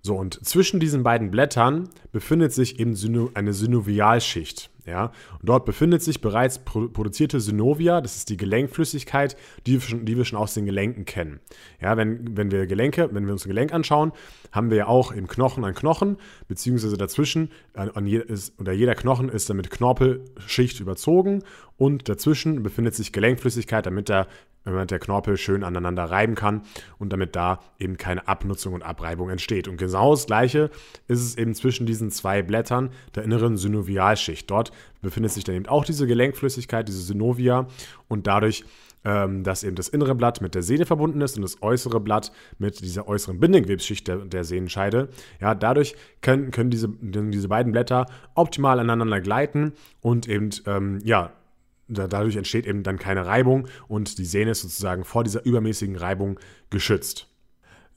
So, 0.00 0.16
und 0.16 0.46
zwischen 0.46 0.78
diesen 0.80 1.02
beiden 1.02 1.30
Blättern 1.30 1.88
befindet 2.12 2.52
sich 2.52 2.78
eben 2.78 2.94
eine 3.34 3.54
Synovialschicht. 3.54 4.70
Ja? 4.86 5.12
Und 5.40 5.48
dort 5.48 5.64
befindet 5.64 6.02
sich 6.02 6.20
bereits 6.20 6.58
produzierte 6.58 7.40
Synovia, 7.40 8.00
das 8.00 8.16
ist 8.16 8.30
die 8.30 8.36
Gelenkflüssigkeit, 8.36 9.36
die 9.66 9.74
wir 9.74 9.80
schon, 9.80 10.04
die 10.04 10.16
wir 10.16 10.24
schon 10.24 10.38
aus 10.38 10.54
den 10.54 10.66
Gelenken 10.66 11.04
kennen. 11.04 11.40
Ja, 11.80 11.96
wenn, 11.96 12.36
wenn 12.36 12.50
wir 12.50 12.66
Gelenke, 12.66 13.08
wenn 13.12 13.26
wir 13.26 13.32
uns 13.32 13.44
ein 13.44 13.48
Gelenk 13.48 13.72
anschauen, 13.72 14.12
haben 14.52 14.70
wir 14.70 14.76
ja 14.76 14.86
auch 14.86 15.12
im 15.12 15.26
Knochen 15.26 15.64
ein 15.64 15.74
Knochen, 15.74 16.16
beziehungsweise 16.48 16.96
dazwischen, 16.96 17.50
an, 17.74 17.90
an 17.90 18.06
je, 18.06 18.18
ist, 18.18 18.58
oder 18.60 18.72
jeder 18.72 18.94
Knochen 18.94 19.28
ist 19.28 19.50
dann 19.50 19.56
mit 19.56 19.70
Knorpelschicht 19.70 20.80
überzogen 20.80 21.42
und 21.76 22.08
dazwischen 22.08 22.62
befindet 22.62 22.94
sich 22.94 23.12
Gelenkflüssigkeit, 23.12 23.86
damit 23.86 24.08
der 24.64 24.72
damit 24.72 24.90
der 24.90 24.98
Knorpel 24.98 25.36
schön 25.36 25.64
aneinander 25.64 26.04
reiben 26.04 26.34
kann 26.34 26.62
und 26.98 27.12
damit 27.12 27.36
da 27.36 27.60
eben 27.78 27.96
keine 27.96 28.26
Abnutzung 28.28 28.74
und 28.74 28.82
Abreibung 28.82 29.30
entsteht. 29.30 29.68
Und 29.68 29.76
genau 29.76 30.12
das 30.12 30.26
gleiche 30.26 30.70
ist 31.08 31.20
es 31.20 31.36
eben 31.36 31.54
zwischen 31.54 31.86
diesen 31.86 32.10
zwei 32.10 32.42
Blättern 32.42 32.90
der 33.14 33.24
inneren 33.24 33.56
Synovialschicht. 33.56 34.50
Dort 34.50 34.72
befindet 35.02 35.32
sich 35.32 35.44
dann 35.44 35.54
eben 35.54 35.66
auch 35.66 35.84
diese 35.84 36.06
Gelenkflüssigkeit, 36.06 36.88
diese 36.88 37.02
Synovia 37.02 37.66
und 38.08 38.26
dadurch 38.26 38.64
ähm, 39.04 39.44
dass 39.44 39.62
eben 39.62 39.76
das 39.76 39.88
innere 39.88 40.14
Blatt 40.14 40.40
mit 40.40 40.54
der 40.54 40.62
Sehne 40.62 40.86
verbunden 40.86 41.20
ist 41.20 41.36
und 41.36 41.42
das 41.42 41.62
äußere 41.62 42.00
Blatt 42.00 42.32
mit 42.58 42.80
dieser 42.80 43.06
äußeren 43.06 43.38
Bindegewebsschicht 43.38 44.08
der, 44.08 44.16
der 44.16 44.44
Sehnenscheide. 44.44 45.08
Ja, 45.40 45.54
dadurch 45.54 45.94
können, 46.22 46.50
können 46.50 46.70
diese, 46.70 46.88
diese 46.88 47.48
beiden 47.48 47.72
Blätter 47.72 48.06
optimal 48.34 48.80
aneinander 48.80 49.20
gleiten 49.20 49.72
und 50.00 50.28
eben 50.28 50.50
ähm, 50.66 51.00
ja, 51.04 51.32
dadurch 51.88 52.36
entsteht 52.36 52.66
eben 52.66 52.82
dann 52.82 52.98
keine 52.98 53.26
Reibung 53.26 53.68
und 53.88 54.18
die 54.18 54.24
Sehne 54.24 54.52
ist 54.52 54.62
sozusagen 54.62 55.04
vor 55.04 55.24
dieser 55.24 55.44
übermäßigen 55.44 55.96
Reibung 55.96 56.38
geschützt. 56.70 57.28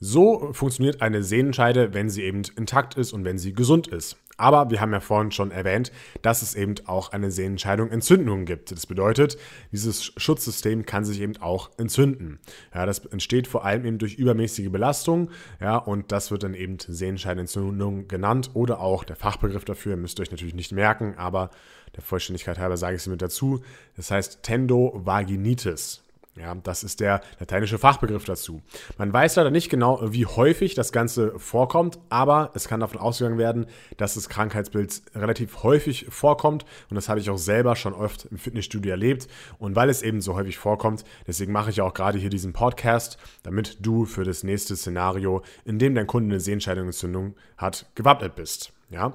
So 0.00 0.52
funktioniert 0.52 1.02
eine 1.02 1.24
Sehnenscheide, 1.24 1.92
wenn 1.92 2.08
sie 2.08 2.22
eben 2.22 2.42
intakt 2.56 2.94
ist 2.94 3.12
und 3.12 3.24
wenn 3.24 3.38
sie 3.38 3.52
gesund 3.52 3.88
ist. 3.88 4.16
Aber 4.38 4.70
wir 4.70 4.80
haben 4.80 4.92
ja 4.92 5.00
vorhin 5.00 5.32
schon 5.32 5.50
erwähnt, 5.50 5.90
dass 6.22 6.42
es 6.42 6.54
eben 6.54 6.76
auch 6.86 7.10
eine 7.10 7.32
Sehnenscheidung 7.32 7.90
Entzündungen 7.90 8.46
gibt. 8.46 8.70
Das 8.70 8.86
bedeutet, 8.86 9.36
dieses 9.72 10.04
Schutzsystem 10.16 10.86
kann 10.86 11.04
sich 11.04 11.20
eben 11.20 11.36
auch 11.38 11.70
entzünden. 11.76 12.38
Ja, 12.72 12.86
das 12.86 13.04
entsteht 13.06 13.48
vor 13.48 13.64
allem 13.64 13.84
eben 13.84 13.98
durch 13.98 14.14
übermäßige 14.14 14.70
Belastung. 14.70 15.30
Ja, 15.60 15.76
und 15.76 16.12
das 16.12 16.30
wird 16.30 16.44
dann 16.44 16.54
eben 16.54 16.78
Sehnenscheidenentzündung 16.78 18.06
genannt 18.06 18.50
oder 18.54 18.78
auch 18.78 19.02
der 19.02 19.16
Fachbegriff 19.16 19.64
dafür, 19.64 19.96
müsst 19.96 20.20
ihr 20.20 20.22
euch 20.22 20.30
natürlich 20.30 20.54
nicht 20.54 20.70
merken, 20.70 21.14
aber 21.16 21.50
der 21.94 22.02
Vollständigkeit 22.02 22.58
halber 22.58 22.76
sage 22.76 22.96
ich 22.96 23.02
es 23.02 23.06
mit 23.06 23.22
dazu. 23.22 23.62
Das 23.96 24.10
heißt 24.10 24.42
Tendovaginitis. 24.42 26.02
Ja, 26.40 26.54
das 26.54 26.84
ist 26.84 27.00
der 27.00 27.20
lateinische 27.40 27.78
Fachbegriff 27.78 28.24
dazu. 28.24 28.62
Man 28.96 29.12
weiß 29.12 29.36
leider 29.36 29.50
nicht 29.50 29.70
genau, 29.70 30.00
wie 30.12 30.26
häufig 30.26 30.74
das 30.74 30.92
Ganze 30.92 31.38
vorkommt, 31.38 31.98
aber 32.10 32.52
es 32.54 32.68
kann 32.68 32.80
davon 32.80 33.00
ausgegangen 33.00 33.38
werden, 33.38 33.66
dass 33.96 34.14
das 34.14 34.28
Krankheitsbild 34.28 35.02
relativ 35.14 35.64
häufig 35.64 36.06
vorkommt 36.10 36.64
und 36.90 36.94
das 36.94 37.08
habe 37.08 37.18
ich 37.18 37.30
auch 37.30 37.38
selber 37.38 37.74
schon 37.74 37.92
oft 37.92 38.26
im 38.26 38.38
Fitnessstudio 38.38 38.92
erlebt 38.92 39.26
und 39.58 39.74
weil 39.74 39.90
es 39.90 40.02
eben 40.02 40.20
so 40.20 40.36
häufig 40.36 40.58
vorkommt, 40.58 41.04
deswegen 41.26 41.52
mache 41.52 41.70
ich 41.70 41.80
auch 41.80 41.94
gerade 41.94 42.18
hier 42.18 42.30
diesen 42.30 42.52
Podcast, 42.52 43.18
damit 43.42 43.78
du 43.80 44.04
für 44.04 44.24
das 44.24 44.44
nächste 44.44 44.76
Szenario, 44.76 45.42
in 45.64 45.78
dem 45.78 45.94
dein 45.94 46.06
Kunde 46.06 46.34
eine 46.34 46.40
Sehenscheidungsentzündung 46.40 47.34
hat, 47.56 47.86
gewappnet 47.94 48.36
bist. 48.36 48.72
Ja? 48.90 49.12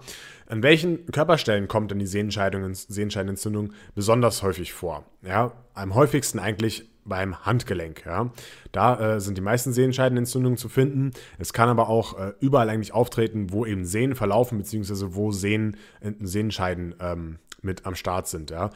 An 0.48 0.62
welchen 0.62 1.06
Körperstellen 1.08 1.68
kommt 1.68 1.92
denn 1.92 2.00
die 2.00 2.06
Sehenscheidenentzündung 2.06 3.74
besonders 3.96 4.44
häufig 4.44 4.74
vor? 4.74 5.06
Ja, 5.22 5.54
am 5.74 5.96
häufigsten 5.96 6.40
eigentlich 6.40 6.90
beim 7.06 7.46
Handgelenk. 7.46 8.06
Ja. 8.06 8.32
Da 8.72 9.16
äh, 9.16 9.20
sind 9.20 9.38
die 9.38 9.42
meisten 9.42 9.74
Sehenscheidenentzündungen 9.74 10.58
zu 10.58 10.70
finden. 10.70 11.12
Es 11.38 11.54
kann 11.54 11.70
aber 11.70 11.90
auch 11.90 12.20
äh, 12.20 12.34
überall 12.40 12.70
eigentlich 12.70 12.94
auftreten, 12.94 13.52
wo 13.52 13.66
eben 13.66 13.86
Sehnen 13.86 14.16
verlaufen, 14.16 14.58
beziehungsweise 14.58 15.16
wo 15.16 15.32
Sehnen, 15.32 15.78
äh, 16.02 16.12
Sehenscheiden 16.22 16.96
ähm, 17.00 17.40
mit 17.62 17.86
am 17.86 17.96
Start 17.96 18.28
sind. 18.28 18.52
Ja. 18.52 18.72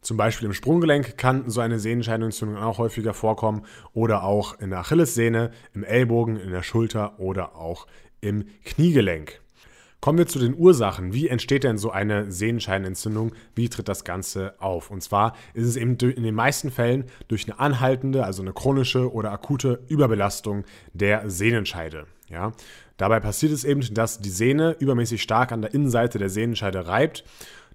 Zum 0.00 0.18
Beispiel 0.18 0.46
im 0.46 0.54
Sprunggelenk 0.54 1.16
kann 1.16 1.48
so 1.48 1.60
eine 1.60 1.78
Sehenscheidenentzündung 1.78 2.58
auch 2.58 2.78
häufiger 2.78 3.14
vorkommen 3.14 3.64
oder 3.94 4.22
auch 4.22 4.58
in 4.60 4.70
der 4.70 4.80
Achillessehne, 4.80 5.50
im 5.72 5.82
Ellbogen, 5.82 6.36
in 6.36 6.50
der 6.50 6.62
Schulter 6.62 7.18
oder 7.18 7.56
auch 7.56 7.86
im 8.20 8.44
Kniegelenk. 8.64 9.40
Kommen 10.04 10.18
wir 10.18 10.26
zu 10.26 10.38
den 10.38 10.54
Ursachen. 10.54 11.14
Wie 11.14 11.28
entsteht 11.28 11.64
denn 11.64 11.78
so 11.78 11.90
eine 11.90 12.30
Sehenscheidenentzündung? 12.30 13.32
Wie 13.54 13.70
tritt 13.70 13.88
das 13.88 14.04
Ganze 14.04 14.52
auf? 14.58 14.90
Und 14.90 15.02
zwar 15.02 15.34
ist 15.54 15.66
es 15.66 15.76
eben 15.76 15.96
in 15.96 16.22
den 16.22 16.34
meisten 16.34 16.70
Fällen 16.70 17.04
durch 17.26 17.46
eine 17.46 17.58
anhaltende, 17.58 18.22
also 18.22 18.42
eine 18.42 18.52
chronische 18.52 19.10
oder 19.10 19.32
akute 19.32 19.80
Überbelastung 19.88 20.64
der 20.92 21.30
Sehnenscheide. 21.30 22.04
Ja? 22.28 22.52
Dabei 22.98 23.18
passiert 23.18 23.52
es 23.52 23.64
eben, 23.64 23.80
dass 23.94 24.20
die 24.20 24.28
Sehne 24.28 24.76
übermäßig 24.78 25.22
stark 25.22 25.52
an 25.52 25.62
der 25.62 25.72
Innenseite 25.72 26.18
der 26.18 26.28
Sehnenscheide 26.28 26.86
reibt. 26.86 27.24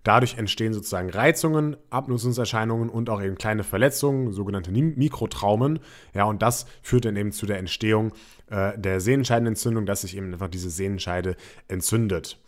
Dadurch 0.03 0.38
entstehen 0.38 0.74
sozusagen 0.74 1.10
Reizungen, 1.10 1.75
Abnutzungserscheinungen 1.89 2.89
und 2.89 3.10
auch 3.10 3.22
eben 3.22 3.36
kleine 3.36 3.63
Verletzungen, 3.63 4.32
sogenannte 4.32 4.72
Mikrotraumen. 4.72 5.79
Ja, 6.13 6.24
und 6.25 6.41
das 6.41 6.65
führt 6.82 7.06
dann 7.06 7.18
eben 7.18 7.32
zu 7.32 7.46
der 7.46 7.58
Entstehung 7.58 8.13
äh, 8.50 8.77
der 8.77 9.01
Sehnenscheidenentzündung, 9.01 9.86
dass 9.86 10.01
sich 10.01 10.15
eben 10.15 10.34
einfach 10.34 10.48
diese 10.50 10.70
Sehnenscheide 10.70 11.36
entzündet. 11.68 12.39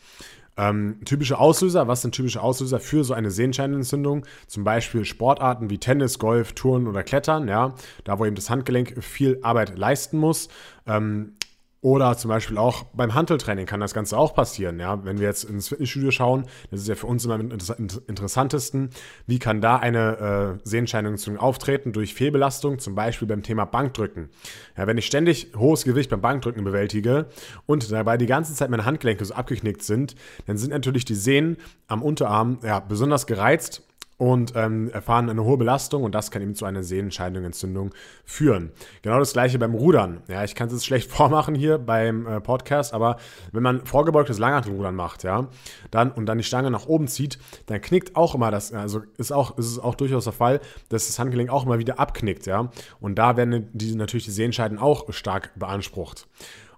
Ähm, 0.58 1.00
typische 1.06 1.40
Auslöser, 1.40 1.88
was 1.88 2.02
sind 2.02 2.14
typische 2.14 2.42
Auslöser 2.42 2.80
für 2.80 3.04
so 3.04 3.14
eine 3.14 3.32
Sehenscheidenentzündung? 3.32 4.26
Zum 4.48 4.64
Beispiel 4.64 5.06
Sportarten 5.06 5.70
wie 5.70 5.78
Tennis, 5.78 6.20
Golf, 6.20 6.54
Touren 6.54 6.88
oder 6.88 7.04
Klettern, 7.04 7.48
ja, 7.48 7.74
da 8.04 8.20
wo 8.20 8.26
eben 8.26 8.36
das 8.36 8.50
Handgelenk 8.50 9.02
viel 9.02 9.40
Arbeit 9.44 9.78
leisten 9.78 10.18
muss. 10.18 10.50
Ähm, 10.86 11.34
oder 11.82 12.16
zum 12.16 12.30
Beispiel 12.30 12.60
auch 12.60 12.84
beim 12.94 13.16
Hanteltraining 13.16 13.66
kann 13.66 13.80
das 13.80 13.96
Ganze 13.96 14.16
auch 14.16 14.36
passieren. 14.36 14.80
Ja? 14.80 15.04
Wenn 15.04 15.20
wir 15.20 15.28
jetzt 15.28 15.44
ins 15.44 15.70
Fitnessstudio 15.70 16.12
schauen, 16.12 16.46
das 16.70 16.82
ist 16.82 16.88
ja 16.88 16.94
für 16.94 17.08
uns 17.08 17.26
immer 17.26 17.36
am 17.36 17.50
interessantesten, 17.50 18.92
wie 19.26 19.40
kann 19.40 19.62
da 19.62 19.78
eine 19.78 20.60
äh, 20.62 20.68
Sehenscheinentzündung 20.68 21.42
auftreten 21.42 21.92
durch 21.92 22.14
Fehlbelastung, 22.14 22.78
zum 22.78 22.94
Beispiel 22.94 23.28
beim 23.28 23.42
Thema 23.42 23.66
Bankdrücken. 23.66 24.30
Ja, 24.78 24.86
wenn 24.86 25.00
ich 25.00 25.08
ständig 25.08 25.54
hohes 25.58 25.84
Gewicht 25.84 26.12
beim 26.12 26.22
Bankdrücken 26.22 26.64
bewältige 26.64 27.28
und 27.66 27.92
dabei 27.92 28.18
die 28.18 28.28
ganze 28.28 28.54
Zeit 28.54 28.70
meine 28.70 28.86
Handgelenke 28.86 29.26
so 29.26 29.34
abgeknickt 29.34 29.82
sind, 29.82 30.16
dann 30.46 30.58
sind 30.58 30.70
natürlich 30.70 31.06
die 31.06 31.16
Sehnen 31.16 31.58
am 31.88 32.04
Unterarm 32.04 32.60
ja, 32.64 32.80
besonders 32.80 33.26
gereizt 33.26 33.84
und 34.22 34.54
ähm, 34.56 34.92
erfahren 34.92 35.32
eine 35.32 35.44
hohe 35.44 35.58
Belastung 35.58 36.04
und 36.04 36.14
das 36.14 36.30
kann 36.30 36.44
eben 36.44 36.54
zu 36.54 36.66
einer 36.66 36.84
Sehnenscheidenentzündung 36.84 37.90
führen. 38.24 38.72
Genau 39.02 39.18
das 39.18 39.34
gleiche 39.34 39.58
beim 39.58 39.74
Rudern. 39.74 40.22
Ja, 40.28 40.44
ich 40.44 40.54
kann 40.54 40.68
es 40.68 40.74
jetzt 40.74 40.86
schlecht 40.86 41.10
vormachen 41.12 41.56
hier 41.56 41.80
beim 41.80 42.28
äh, 42.28 42.40
Podcast, 42.40 42.94
aber 42.94 43.18
wenn 43.52 43.64
man 43.64 43.84
vorgebeugtes 43.84 44.38
Langhantelrudern 44.38 44.94
macht, 44.94 45.24
ja, 45.24 45.48
dann 45.90 46.12
und 46.12 46.28
dann 46.28 46.38
die 46.38 46.44
Stange 46.44 46.70
nach 46.70 46.86
oben 46.86 47.08
zieht, 47.08 47.40
dann 47.66 47.82
knickt 47.82 48.16
auch 48.16 48.36
immer 48.36 48.52
das, 48.52 48.72
also 48.72 49.02
ist 49.18 49.32
auch 49.32 49.58
ist 49.58 49.66
es 49.66 49.80
auch 49.80 49.96
durchaus 49.96 50.26
der 50.26 50.34
Fall, 50.34 50.60
dass 50.90 51.08
das 51.08 51.18
Handgelenk 51.18 51.50
auch 51.50 51.66
immer 51.66 51.80
wieder 51.80 52.00
abknickt, 52.00 52.46
ja, 52.46 52.70
und 53.00 53.16
da 53.16 53.38
werden 53.38 53.70
die 53.74 53.96
natürlich 53.96 54.26
die 54.26 54.32
Sehenscheiden 54.32 54.78
auch 54.78 55.12
stark 55.12 55.50
beansprucht. 55.56 56.28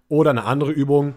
Oder 0.07 0.29
eine 0.29 0.45
andere 0.45 0.71
Übung, 0.71 1.15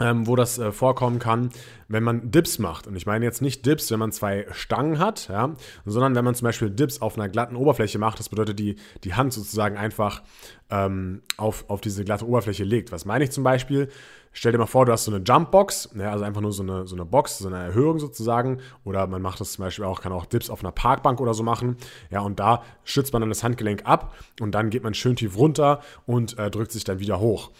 ähm, 0.00 0.26
wo 0.26 0.36
das 0.36 0.58
äh, 0.58 0.72
vorkommen 0.72 1.18
kann, 1.18 1.50
wenn 1.88 2.02
man 2.02 2.30
Dips 2.30 2.58
macht. 2.58 2.86
Und 2.86 2.96
ich 2.96 3.06
meine 3.06 3.24
jetzt 3.24 3.40
nicht 3.40 3.64
Dips, 3.64 3.90
wenn 3.90 3.98
man 3.98 4.12
zwei 4.12 4.46
Stangen 4.52 4.98
hat, 4.98 5.28
ja, 5.28 5.54
sondern 5.84 6.14
wenn 6.14 6.24
man 6.24 6.34
zum 6.34 6.46
Beispiel 6.46 6.70
Dips 6.70 7.00
auf 7.00 7.16
einer 7.16 7.28
glatten 7.28 7.56
Oberfläche 7.56 7.98
macht. 7.98 8.18
Das 8.18 8.28
bedeutet, 8.28 8.58
die, 8.58 8.76
die 9.04 9.14
Hand 9.14 9.32
sozusagen 9.32 9.76
einfach 9.76 10.22
ähm, 10.70 11.22
auf, 11.36 11.64
auf 11.68 11.80
diese 11.80 12.04
glatte 12.04 12.26
Oberfläche 12.26 12.64
legt. 12.64 12.92
Was 12.92 13.04
meine 13.04 13.24
ich 13.24 13.30
zum 13.30 13.44
Beispiel? 13.44 13.88
Stell 14.32 14.52
dir 14.52 14.58
mal 14.58 14.66
vor, 14.66 14.84
du 14.84 14.92
hast 14.92 15.04
so 15.04 15.14
eine 15.14 15.24
Jumpbox, 15.24 15.90
ja, 15.96 16.10
also 16.10 16.22
einfach 16.26 16.42
nur 16.42 16.52
so 16.52 16.62
eine, 16.62 16.86
so 16.86 16.94
eine 16.94 17.06
Box, 17.06 17.38
so 17.38 17.48
eine 17.48 17.56
Erhöhung 17.56 17.98
sozusagen. 17.98 18.60
Oder 18.84 19.06
man 19.06 19.22
macht 19.22 19.40
das 19.40 19.52
zum 19.52 19.64
Beispiel 19.64 19.86
auch, 19.86 20.02
kann 20.02 20.12
auch 20.12 20.26
Dips 20.26 20.50
auf 20.50 20.60
einer 20.60 20.72
Parkbank 20.72 21.22
oder 21.22 21.32
so 21.32 21.42
machen. 21.42 21.78
Ja, 22.10 22.20
und 22.20 22.38
da 22.38 22.62
schützt 22.84 23.14
man 23.14 23.22
dann 23.22 23.30
das 23.30 23.42
Handgelenk 23.42 23.86
ab 23.86 24.14
und 24.40 24.54
dann 24.54 24.68
geht 24.68 24.82
man 24.82 24.92
schön 24.92 25.16
tief 25.16 25.38
runter 25.38 25.80
und 26.04 26.38
äh, 26.38 26.50
drückt 26.50 26.70
sich 26.70 26.84
dann 26.84 26.98
wieder 26.98 27.18
hoch. 27.18 27.50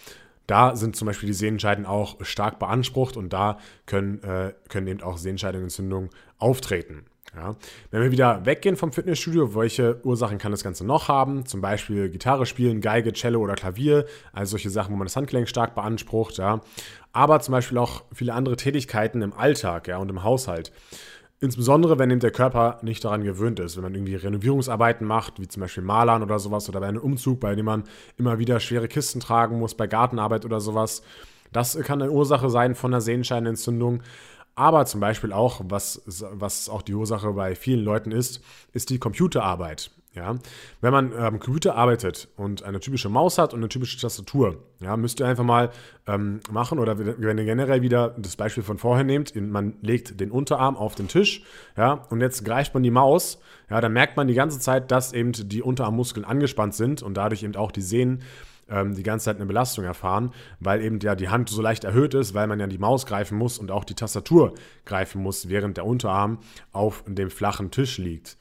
Da 0.47 0.77
sind 0.77 0.97
zum 0.97 1.07
Beispiel 1.07 1.29
die 1.29 1.35
Sehnenscheiden 1.35 1.87
auch 1.87 2.17
stark 2.25 2.59
beansprucht 2.59 3.17
und 3.17 3.33
da 3.33 3.59
können, 3.87 4.23
äh, 4.23 4.53
können 4.69 4.87
eben 4.87 5.03
auch 5.03 5.19
Sehenscheidenentzündungen 5.19 6.11
auftreten. 6.39 7.07
Ja. 7.35 7.55
Wenn 7.91 8.03
wir 8.03 8.11
wieder 8.11 8.47
weggehen 8.47 8.77
vom 8.77 8.93
Fitnessstudio, 8.93 9.55
welche 9.55 10.01
Ursachen 10.05 10.39
kann 10.39 10.53
das 10.53 10.65
Ganze 10.65 10.87
noch 10.87 11.09
haben? 11.09 11.45
Zum 11.45 11.61
Beispiel 11.61 12.09
Gitarre 12.09 12.47
spielen, 12.47 12.81
Geige, 12.81 13.13
Cello 13.13 13.41
oder 13.41 13.55
Klavier, 13.55 14.07
also 14.33 14.53
solche 14.53 14.71
Sachen, 14.71 14.93
wo 14.93 14.97
man 14.97 15.07
das 15.07 15.17
Handgelenk 15.17 15.49
stark 15.49 15.75
beansprucht. 15.75 16.39
Ja. 16.39 16.61
Aber 17.13 17.41
zum 17.41 17.53
Beispiel 17.53 17.77
auch 17.79 18.05
viele 18.15 18.33
andere 18.33 18.57
Tätigkeiten 18.57 19.21
im 19.21 19.35
Alltag 19.35 19.89
ja, 19.89 19.99
und 19.99 20.09
im 20.09 20.23
Haushalt. 20.23 20.73
Insbesondere, 21.39 21.99
wenn 21.99 22.11
eben 22.11 22.21
der 22.21 22.31
Körper 22.31 22.79
nicht 22.83 23.05
daran 23.05 23.23
gewöhnt 23.23 23.61
ist, 23.61 23.77
wenn 23.77 23.83
man 23.83 23.95
irgendwie 23.95 24.15
Renovierungsarbeiten 24.15 25.07
macht, 25.07 25.39
wie 25.39 25.49
zum 25.49 25.61
Beispiel 25.61 25.83
Malern 25.83 26.23
oder 26.23 26.39
sowas, 26.39 26.69
oder 26.69 26.81
bei 26.81 26.89
einem 26.89 27.03
Umzug, 27.03 27.41
bei 27.41 27.55
dem 27.55 27.67
man 27.67 27.85
immer 28.17 28.39
wieder 28.39 28.59
schwere 28.59 28.89
Kisten 28.89 29.21
tragen 29.21 29.59
muss, 29.59 29.75
bei 29.75 29.87
Gartenarbeit 29.87 30.47
oder 30.47 30.61
sowas. 30.61 31.03
Das 31.53 31.79
kann 31.81 32.01
eine 32.01 32.11
Ursache 32.11 32.49
sein 32.49 32.75
von 32.75 32.93
einer 32.93 33.03
Sehenscheinentzündung. 33.03 34.03
Aber 34.55 34.87
zum 34.87 35.01
Beispiel 35.01 35.35
auch, 35.35 35.61
was, 35.69 36.03
was 36.07 36.71
auch 36.71 36.81
die 36.81 36.95
Ursache 36.95 37.31
bei 37.35 37.55
vielen 37.55 37.85
Leuten 37.85 38.11
ist, 38.11 38.43
ist 38.73 38.89
die 38.89 38.99
Computerarbeit. 38.99 39.91
Ja? 40.17 40.35
Wenn 40.81 40.93
man 40.93 41.13
am 41.13 41.35
ähm, 41.35 41.41
Computer 41.41 41.77
arbeitet 41.77 42.29
und 42.37 42.63
eine 42.63 42.81
typische 42.81 43.09
Maus 43.09 43.39
hat 43.39 43.53
und 43.53 43.61
eine 43.61 43.69
typische 43.69 44.01
Tastatur, 44.01 44.57
ja, 44.81 44.97
müsst 44.97 45.21
ihr 45.21 45.27
einfach 45.27 45.45
mal 45.45 45.71
ähm, 46.07 46.41
machen 46.51 46.79
oder 46.79 46.99
wenn 46.99 47.39
ihr 47.39 47.45
generell 47.45 47.83
wieder 47.83 48.15
das 48.19 48.37
Beispiel 48.37 48.63
von 48.63 48.79
vorher 48.79 49.05
nehmt, 49.05 49.37
man 49.37 49.75
legt 49.83 50.19
den 50.19 50.31
Unterarm 50.31 50.77
auf 50.77 50.95
den 50.95 51.09
Tisch 51.09 51.43
ja, 51.77 52.05
und 52.11 52.21
jetzt 52.21 52.45
greift 52.45 52.75
man 52.75 52.83
die 52.83 52.91
Maus, 52.91 53.39
ja, 53.71 53.81
dann 53.81 53.93
merkt 53.93 54.17
man 54.17 54.27
die 54.27 54.35
ganze 54.35 54.59
Zeit, 54.59 54.91
dass 54.91 55.13
eben 55.13 55.33
die 55.33 55.63
Unterarmmuskeln 55.63 56.25
angespannt 56.25 56.75
sind 56.75 57.03
und 57.03 57.15
dadurch 57.15 57.43
eben 57.43 57.57
auch 57.57 57.71
die 57.71 57.83
Sehnen 57.83 58.23
ähm, 58.69 58.95
die 58.95 59.03
ganze 59.03 59.27
Zeit 59.27 59.37
eine 59.37 59.47
Belastung 59.47 59.85
erfahren, 59.85 60.33
weil 60.61 60.83
eben 60.83 60.99
ja 61.01 61.15
die 61.15 61.29
Hand 61.29 61.49
so 61.49 61.63
leicht 61.63 61.85
erhöht 61.85 62.15
ist, 62.15 62.35
weil 62.35 62.47
man 62.47 62.59
ja 62.59 62.67
die 62.67 62.79
Maus 62.79 63.07
greifen 63.07 63.39
muss 63.39 63.59
und 63.59 63.71
auch 63.71 63.85
die 63.85 63.95
Tastatur 63.95 64.55
greifen 64.85 65.23
muss, 65.23 65.49
während 65.49 65.77
der 65.77 65.87
Unterarm 65.87 66.39
auf 66.73 67.05
dem 67.07 67.31
flachen 67.31 67.71
Tisch 67.71 67.99
liegt. 67.99 68.37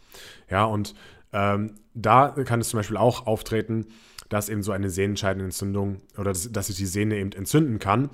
Ja, 0.50 0.66
und 0.66 0.96
ähm, 1.36 1.76
da 1.94 2.30
kann 2.30 2.62
es 2.62 2.70
zum 2.70 2.80
Beispiel 2.80 2.96
auch 2.96 3.28
auftreten, 3.28 3.88
dass 4.30 4.48
eben 4.48 4.64
so 4.64 4.72
eine 4.72 4.90
Sehnenscheidenentzündung 4.90 6.02
oder 6.18 6.32
dass, 6.32 6.50
dass 6.50 6.68
sich 6.68 6.78
die 6.78 6.86
Sehne 6.86 7.18
eben 7.18 7.34
entzünden 7.34 7.78
kann. 7.78 8.10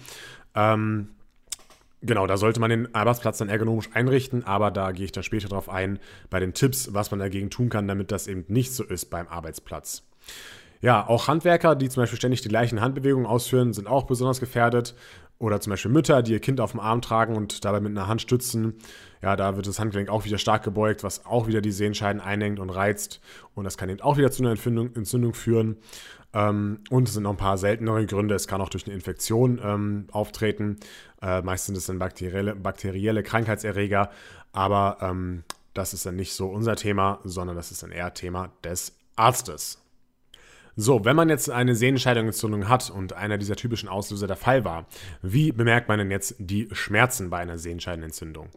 Ähm, 0.55 1.09
genau, 2.01 2.25
da 2.25 2.37
sollte 2.37 2.59
man 2.59 2.71
den 2.71 2.95
Arbeitsplatz 2.95 3.37
dann 3.37 3.47
ergonomisch 3.47 3.89
einrichten, 3.93 4.43
aber 4.43 4.71
da 4.71 4.91
gehe 4.91 5.05
ich 5.05 5.11
dann 5.11 5.23
später 5.23 5.47
darauf 5.47 5.69
ein, 5.69 5.99
bei 6.31 6.39
den 6.39 6.53
Tipps, 6.53 6.93
was 6.93 7.11
man 7.11 7.19
dagegen 7.19 7.51
tun 7.51 7.69
kann, 7.69 7.87
damit 7.87 8.11
das 8.11 8.25
eben 8.25 8.43
nicht 8.47 8.73
so 8.73 8.83
ist 8.83 9.11
beim 9.11 9.27
Arbeitsplatz. 9.27 10.03
Ja, 10.81 11.07
auch 11.07 11.27
Handwerker, 11.27 11.75
die 11.75 11.89
zum 11.89 12.01
Beispiel 12.01 12.17
ständig 12.17 12.41
die 12.41 12.49
gleichen 12.49 12.81
Handbewegungen 12.81 13.27
ausführen, 13.27 13.71
sind 13.71 13.87
auch 13.87 14.05
besonders 14.05 14.39
gefährdet. 14.39 14.95
Oder 15.41 15.59
zum 15.59 15.71
Beispiel 15.71 15.89
Mütter, 15.89 16.21
die 16.21 16.33
ihr 16.33 16.39
Kind 16.39 16.61
auf 16.61 16.71
dem 16.71 16.79
Arm 16.79 17.01
tragen 17.01 17.35
und 17.35 17.65
dabei 17.65 17.79
mit 17.79 17.89
einer 17.89 18.07
Hand 18.07 18.21
stützen. 18.21 18.75
Ja, 19.23 19.35
da 19.35 19.55
wird 19.55 19.65
das 19.65 19.79
Handgelenk 19.79 20.07
auch 20.07 20.23
wieder 20.23 20.37
stark 20.37 20.63
gebeugt, 20.63 21.03
was 21.03 21.25
auch 21.25 21.47
wieder 21.47 21.61
die 21.61 21.71
Sehenscheiden 21.71 22.21
einengt 22.21 22.59
und 22.59 22.69
reizt. 22.69 23.21
Und 23.55 23.63
das 23.63 23.75
kann 23.75 23.89
eben 23.89 24.01
auch 24.01 24.17
wieder 24.17 24.29
zu 24.29 24.43
einer 24.43 24.51
Entzündung, 24.51 24.95
Entzündung 24.95 25.33
führen. 25.33 25.77
Ähm, 26.33 26.81
und 26.91 27.07
es 27.07 27.15
sind 27.15 27.23
noch 27.23 27.31
ein 27.31 27.37
paar 27.37 27.57
seltenere 27.57 28.05
Gründe. 28.05 28.35
Es 28.35 28.47
kann 28.47 28.61
auch 28.61 28.69
durch 28.69 28.85
eine 28.85 28.93
Infektion 28.93 29.59
ähm, 29.63 30.05
auftreten. 30.11 30.77
Äh, 31.23 31.41
meist 31.41 31.65
sind 31.65 31.75
es 31.75 31.87
dann 31.87 31.97
bakterielle, 31.97 32.53
bakterielle 32.55 33.23
Krankheitserreger. 33.23 34.11
Aber 34.53 34.97
ähm, 35.01 35.43
das 35.73 35.95
ist 35.95 36.05
dann 36.05 36.17
nicht 36.17 36.33
so 36.33 36.49
unser 36.49 36.75
Thema, 36.75 37.19
sondern 37.23 37.55
das 37.55 37.71
ist 37.71 37.81
dann 37.81 37.91
eher 37.91 38.13
Thema 38.13 38.51
des 38.63 38.93
Arztes. 39.15 39.80
So, 40.77 41.03
wenn 41.03 41.17
man 41.17 41.27
jetzt 41.27 41.49
eine 41.49 41.75
Sehnenscheidungsentzündung 41.75 42.69
hat 42.69 42.89
und 42.89 43.13
einer 43.13 43.37
dieser 43.37 43.57
typischen 43.57 43.89
Auslöser 43.89 44.27
der 44.27 44.37
Fall 44.37 44.63
war, 44.63 44.85
wie 45.21 45.51
bemerkt 45.51 45.89
man 45.89 45.99
denn 45.99 46.11
jetzt 46.11 46.35
die 46.39 46.69
Schmerzen 46.71 47.29
bei 47.29 47.39
einer 47.39 47.57
Sehenscheidenentzündung? 47.57 48.47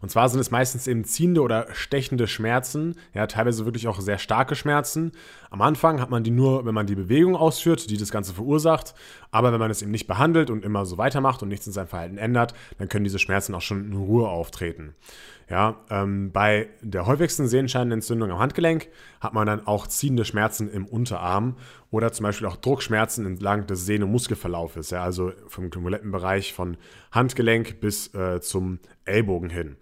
Und 0.00 0.08
zwar 0.08 0.28
sind 0.28 0.38
es 0.38 0.52
meistens 0.52 0.86
eben 0.86 1.04
ziehende 1.04 1.42
oder 1.42 1.66
stechende 1.72 2.28
Schmerzen, 2.28 2.96
ja, 3.12 3.26
teilweise 3.26 3.64
wirklich 3.64 3.88
auch 3.88 4.00
sehr 4.00 4.18
starke 4.18 4.54
Schmerzen. 4.54 5.12
Am 5.50 5.62
Anfang 5.62 6.00
hat 6.00 6.10
man 6.10 6.22
die 6.22 6.30
nur, 6.30 6.64
wenn 6.64 6.74
man 6.74 6.86
die 6.86 6.94
Bewegung 6.94 7.34
ausführt, 7.34 7.90
die 7.90 7.96
das 7.96 8.12
Ganze 8.12 8.34
verursacht. 8.34 8.94
Aber 9.32 9.52
wenn 9.52 9.60
man 9.60 9.70
es 9.70 9.82
eben 9.82 9.90
nicht 9.90 10.06
behandelt 10.06 10.50
und 10.50 10.64
immer 10.64 10.86
so 10.86 10.96
weitermacht 10.96 11.42
und 11.42 11.48
nichts 11.48 11.66
in 11.66 11.72
seinem 11.72 11.88
Verhalten 11.88 12.18
ändert, 12.18 12.54
dann 12.78 12.88
können 12.88 13.04
diese 13.04 13.18
Schmerzen 13.18 13.54
auch 13.54 13.62
schon 13.62 13.84
in 13.84 13.94
Ruhe 13.94 14.28
auftreten. 14.28 14.94
Ja, 15.50 15.76
ähm, 15.90 16.32
bei 16.32 16.68
der 16.80 17.06
häufigsten 17.06 17.48
Sehenscheidenentzündung 17.48 18.30
am 18.30 18.38
Handgelenk 18.38 18.88
hat 19.20 19.34
man 19.34 19.46
dann 19.46 19.66
auch 19.66 19.86
ziehende 19.86 20.24
Schmerzen 20.24 20.70
im 20.70 20.86
Unterarm 20.86 21.56
oder 21.90 22.12
zum 22.12 22.24
Beispiel 22.24 22.46
auch 22.46 22.56
Druckschmerzen 22.56 23.24
entlang 23.24 23.66
des 23.66 23.86
Sehne- 23.86 24.06
und 24.06 24.12
Muskelverlaufes, 24.12 24.90
ja, 24.90 25.02
also 25.02 25.32
vom 25.46 25.70
kompletten 25.70 26.10
Bereich 26.10 26.52
von 26.52 26.76
Handgelenk 27.12 27.80
bis 27.80 28.12
äh, 28.14 28.40
zum 28.40 28.80
Ellbogen 29.04 29.50
hin. 29.50 29.76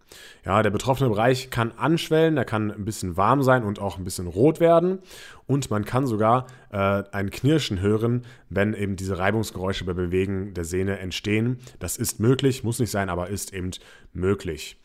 Ja, 0.45 0.63
der 0.63 0.71
betroffene 0.71 1.09
Bereich 1.09 1.51
kann 1.51 1.73
anschwellen, 1.73 2.35
der 2.35 2.45
kann 2.45 2.71
ein 2.71 2.85
bisschen 2.85 3.17
warm 3.17 3.43
sein 3.43 3.65
und 3.65 3.79
auch 3.79 3.97
ein 3.97 4.05
bisschen 4.05 4.27
rot 4.27 4.61
werden 4.61 4.99
und 5.47 5.71
man 5.71 5.85
kann 5.85 6.07
sogar 6.07 6.47
äh, 6.71 7.03
ein 7.13 7.31
Knirschen 7.31 7.81
hören, 7.81 8.27
wenn 8.51 8.75
eben 8.75 8.97
diese 8.97 9.19
Reibungsgeräusche 9.19 9.85
bei 9.85 9.95
Bewegen 9.95 10.55
der 10.55 10.65
Sehne 10.65 10.99
entstehen. 10.99 11.59
Das 11.79 11.97
ist 11.97 12.21
möglich, 12.21 12.65
muss 12.65 12.79
nicht 12.79 12.91
sein, 12.91 13.09
aber 13.09 13.29
ist 13.29 13.55
eben 13.55 13.71
möglich. 14.13 14.79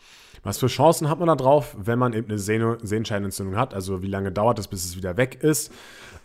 Was 0.43 0.59
für 0.59 0.67
Chancen 0.67 1.09
hat 1.09 1.19
man 1.19 1.27
da 1.27 1.35
drauf, 1.35 1.75
wenn 1.79 1.99
man 1.99 2.13
eben 2.13 2.29
eine 2.29 2.39
Sehne, 2.39 2.77
Sehenscheidenentzündung 2.81 3.57
hat? 3.57 3.73
Also 3.73 4.01
wie 4.01 4.07
lange 4.07 4.31
dauert 4.31 4.59
es, 4.59 4.67
bis 4.67 4.85
es 4.85 4.95
wieder 4.95 5.17
weg 5.17 5.41
ist? 5.41 5.71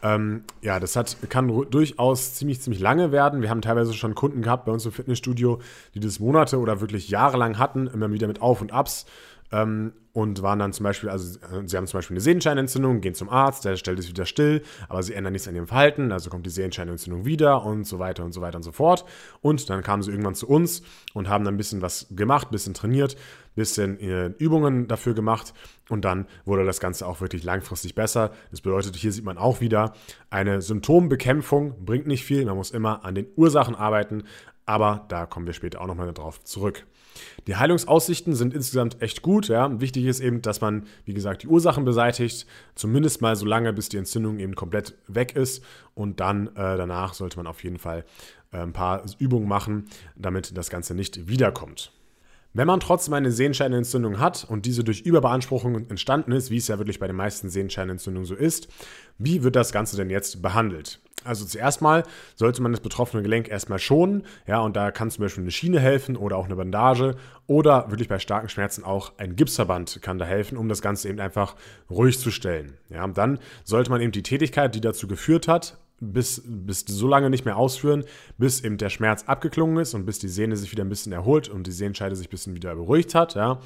Ähm, 0.03 0.43
ja, 0.63 0.81
das 0.81 0.97
hat, 0.97 1.17
kann 1.29 1.49
durchaus 1.71 2.35
ziemlich, 2.35 2.61
ziemlich 2.61 2.81
lange 2.81 3.13
werden. 3.13 3.41
Wir 3.41 3.51
haben 3.51 3.63
teilweise 3.63 3.95
schon 3.95 4.15
Kunden 4.15 4.43
gehabt 4.43 4.65
bei 4.65 4.73
uns 4.73 4.85
im 4.85 4.93
Fitnessstudio, 4.93 5.61
die 5.95 6.01
das 6.01 6.19
Monate 6.19 6.59
oder 6.59 6.81
wirklich 6.81 7.09
jahrelang 7.09 7.59
hatten, 7.59 7.87
immer 7.87 8.11
wieder 8.11 8.27
mit 8.27 8.43
Auf 8.43 8.61
und 8.61 8.73
Abs. 8.73 9.07
Ähm, 9.53 9.93
und 10.13 10.43
waren 10.43 10.59
dann 10.59 10.73
zum 10.73 10.85
Beispiel, 10.85 11.09
also 11.09 11.39
sie 11.65 11.77
haben 11.77 11.87
zum 11.87 11.99
Beispiel 11.99 12.15
eine 12.15 12.21
Sehenscheinentzündung, 12.21 13.01
gehen 13.01 13.15
zum 13.15 13.31
Arzt, 13.31 13.65
der 13.65 13.77
stellt 13.77 13.99
es 13.99 14.09
wieder 14.09 14.27
still, 14.27 14.63
aber 14.89 15.03
sie 15.03 15.15
ändern 15.15 15.33
nichts 15.33 15.49
an 15.49 15.55
ihrem 15.55 15.67
Verhalten, 15.67 16.13
also 16.13 16.29
kommt 16.29 16.45
die 16.45 16.51
Sehenscheinentzündung 16.51 17.25
wieder 17.25 17.65
und 17.65 17.85
so 17.85 17.99
weiter 17.99 18.23
und 18.25 18.33
so 18.33 18.43
weiter 18.43 18.57
und 18.57 18.63
so 18.63 18.73
fort. 18.73 19.07
Und 19.41 19.71
dann 19.71 19.83
kamen 19.83 20.03
sie 20.03 20.11
irgendwann 20.11 20.35
zu 20.35 20.49
uns 20.49 20.83
und 21.15 21.29
haben 21.31 21.45
dann 21.45 21.55
ein 21.55 21.57
bisschen 21.57 21.81
was 21.81 22.09
gemacht, 22.11 22.49
ein 22.49 22.53
bisschen 22.53 22.75
trainiert, 22.75 23.15
ein 23.15 23.55
bisschen 23.57 23.99
äh, 24.01 24.27
Übungen 24.37 24.87
dafür 24.87 25.15
gemacht 25.15 25.55
und 25.89 26.05
dann 26.05 26.27
wurde 26.45 26.67
das 26.67 26.79
Ganze 26.79 27.07
auch 27.07 27.23
wirklich 27.23 27.43
langfristig 27.43 27.95
besser. 27.95 28.33
Das 28.51 28.61
bedeutet, 28.61 28.97
hier 28.97 29.13
sieht 29.13 29.25
man 29.25 29.39
auch 29.39 29.63
wieder, 29.63 29.95
eine 30.29 30.61
Symptombekämpfung 30.61 31.87
bringt 31.87 32.07
nicht 32.07 32.25
viel, 32.25 32.45
man 32.45 32.57
muss 32.57 32.71
immer 32.71 33.05
an 33.07 33.15
den 33.15 33.29
Ursachen 33.37 33.75
arbeiten, 33.75 34.25
aber 34.67 35.07
da 35.09 35.25
kommen 35.25 35.47
wir 35.47 35.55
später 35.55 35.81
auch 35.81 35.87
nochmal 35.87 36.13
drauf 36.13 36.45
zurück. 36.45 36.85
Die 37.47 37.57
Heilungsaussichten 37.57 38.35
sind 38.35 38.55
insgesamt 38.55 39.03
echt 39.03 39.23
gut. 39.23 39.49
Ja. 39.49 39.81
Wichtig 39.81 40.05
ist 40.07 40.21
eben, 40.21 40.43
dass 40.43 40.61
man, 40.61 40.87
wie 41.05 41.15
gesagt, 41.15 41.43
die 41.43 41.49
Ursachen 41.49 41.85
beseitigt, 41.85 42.47
zumindest 42.75 43.21
mal 43.21 43.37
so 43.37 43.47
lange, 43.47 43.73
bis 43.73 43.89
die 43.89 43.97
Entzündung 43.97 44.39
eben 44.39 44.55
komplett 44.55 44.95
weg 45.09 45.37
ist. 45.37 45.65
Und 45.95 46.21
dann 46.21 46.49
äh, 46.49 46.77
danach 46.77 47.15
sollte 47.15 47.37
man 47.37 47.47
auf 47.47 47.63
jeden 47.65 47.79
Fall 47.79 48.05
äh, 48.53 48.59
ein 48.59 48.73
paar 48.73 49.05
Übungen 49.19 49.49
machen, 49.49 49.87
damit 50.17 50.57
das 50.57 50.71
Ganze 50.71 50.95
nicht 50.95 51.29
wiederkommt. 51.29 51.93
Wenn 52.55 52.67
man 52.67 52.81
trotzdem 52.81 53.15
eine 53.15 53.33
Sehenscheinentzündung 53.33 54.19
hat 54.19 54.45
und 54.47 54.67
diese 54.67 54.85
durch 54.85 55.01
Überbeanspruchung 55.01 55.89
entstanden 55.89 56.33
ist, 56.33 56.51
wie 56.51 56.59
es 56.59 56.69
ja 56.69 56.79
wirklich 56.79 56.99
bei 56.99 57.07
den 57.07 57.17
meisten 57.17 57.49
Sehenscheinentzündungen 57.49 58.27
so 58.27 58.35
ist, 58.35 58.69
wie 59.17 59.43
wird 59.43 59.57
das 59.57 59.73
Ganze 59.73 59.97
denn 59.97 60.11
jetzt 60.11 60.43
behandelt? 60.43 61.01
Also 61.25 61.47
zuerst 61.47 61.81
mal 61.81 62.03
sollte 62.35 62.61
man 62.61 62.73
das 62.73 62.81
betroffene 62.81 63.23
Gelenk 63.23 63.49
erstmal 63.49 63.79
schonen, 63.79 64.25
ja, 64.47 64.61
und 64.61 64.77
da 64.77 64.91
kann 64.91 65.11
zum 65.11 65.23
Beispiel 65.23 65.45
eine 65.45 65.51
Schiene 65.51 65.81
helfen 65.81 66.17
oder 66.17 66.37
auch 66.37 66.47
eine 66.47 66.57
Bandage 66.57 67.17
oder 67.47 67.91
wirklich 67.91 68.09
bei 68.09 68.19
starken 68.19 68.49
Schmerzen 68.49 68.85
auch 68.85 69.13
ein 69.19 69.37
Gipsverband 69.37 70.01
kann 70.03 70.19
da 70.19 70.25
helfen, 70.25 70.59
um 70.59 70.69
das 70.69 70.83
Ganze 70.83 71.09
eben 71.09 71.21
einfach 71.21 71.55
ruhig 71.89 72.19
zu 72.19 72.31
stellen. 72.31 72.75
Ja, 72.91 73.05
und 73.05 73.17
dann 73.17 73.39
sollte 73.65 73.91
man 73.91 74.01
eben 74.01 74.13
die 74.13 74.23
Tätigkeit, 74.23 74.75
die 74.75 74.81
dazu 74.81 75.07
geführt 75.07 75.49
hat, 75.49 75.79
bis, 76.03 76.43
bis 76.45 76.85
so 76.87 77.07
lange 77.07 77.31
nicht 77.31 77.45
mehr 77.45 77.57
ausführen, 77.57 78.05
bis 78.37 78.63
eben 78.63 78.77
der 78.77 78.91
Schmerz 78.91 79.25
abgeklungen 79.27 79.79
ist 79.79 79.95
und 79.95 80.05
bis 80.05 80.19
die 80.19 80.29
Sehne 80.29 80.57
sich 80.57 80.73
wieder 80.73 80.85
ein 80.85 80.89
bisschen 80.89 81.13
erholt 81.13 81.49
und 81.49 81.67
die 81.67 81.73
Sehenscheide 81.73 82.17
sich 82.17 82.27
ein 82.27 82.31
bisschen 82.31 82.55
wieder 82.55 82.75
beruhigt 82.75 83.15
hat. 83.15 83.35
Ja. 83.35 83.61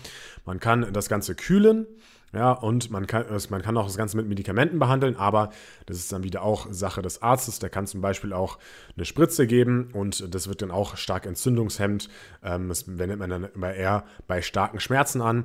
Man 0.44 0.60
kann 0.60 0.92
das 0.92 1.08
Ganze 1.08 1.34
kühlen. 1.34 1.86
Ja, 2.32 2.52
und 2.52 2.90
man 2.90 3.06
kann, 3.06 3.24
man 3.50 3.62
kann 3.62 3.78
auch 3.78 3.86
das 3.86 3.96
Ganze 3.96 4.16
mit 4.16 4.28
Medikamenten 4.28 4.78
behandeln, 4.78 5.16
aber 5.16 5.50
das 5.86 5.96
ist 5.96 6.12
dann 6.12 6.22
wieder 6.22 6.42
auch 6.42 6.66
Sache 6.70 7.00
des 7.00 7.22
Arztes. 7.22 7.60
Der 7.60 7.70
kann 7.70 7.86
zum 7.86 8.02
Beispiel 8.02 8.32
auch 8.34 8.58
eine 8.94 9.06
Spritze 9.06 9.46
geben 9.46 9.90
und 9.94 10.34
das 10.34 10.48
wird 10.48 10.60
dann 10.60 10.70
auch 10.70 10.96
stark 10.96 11.24
entzündungshemmend. 11.24 12.10
Ähm, 12.42 12.68
das 12.68 12.98
wendet 12.98 13.20
man 13.20 13.30
dann 13.30 13.48
immer 13.54 13.72
eher 13.72 14.04
bei 14.26 14.42
starken 14.42 14.80
Schmerzen 14.80 15.22
an. 15.22 15.44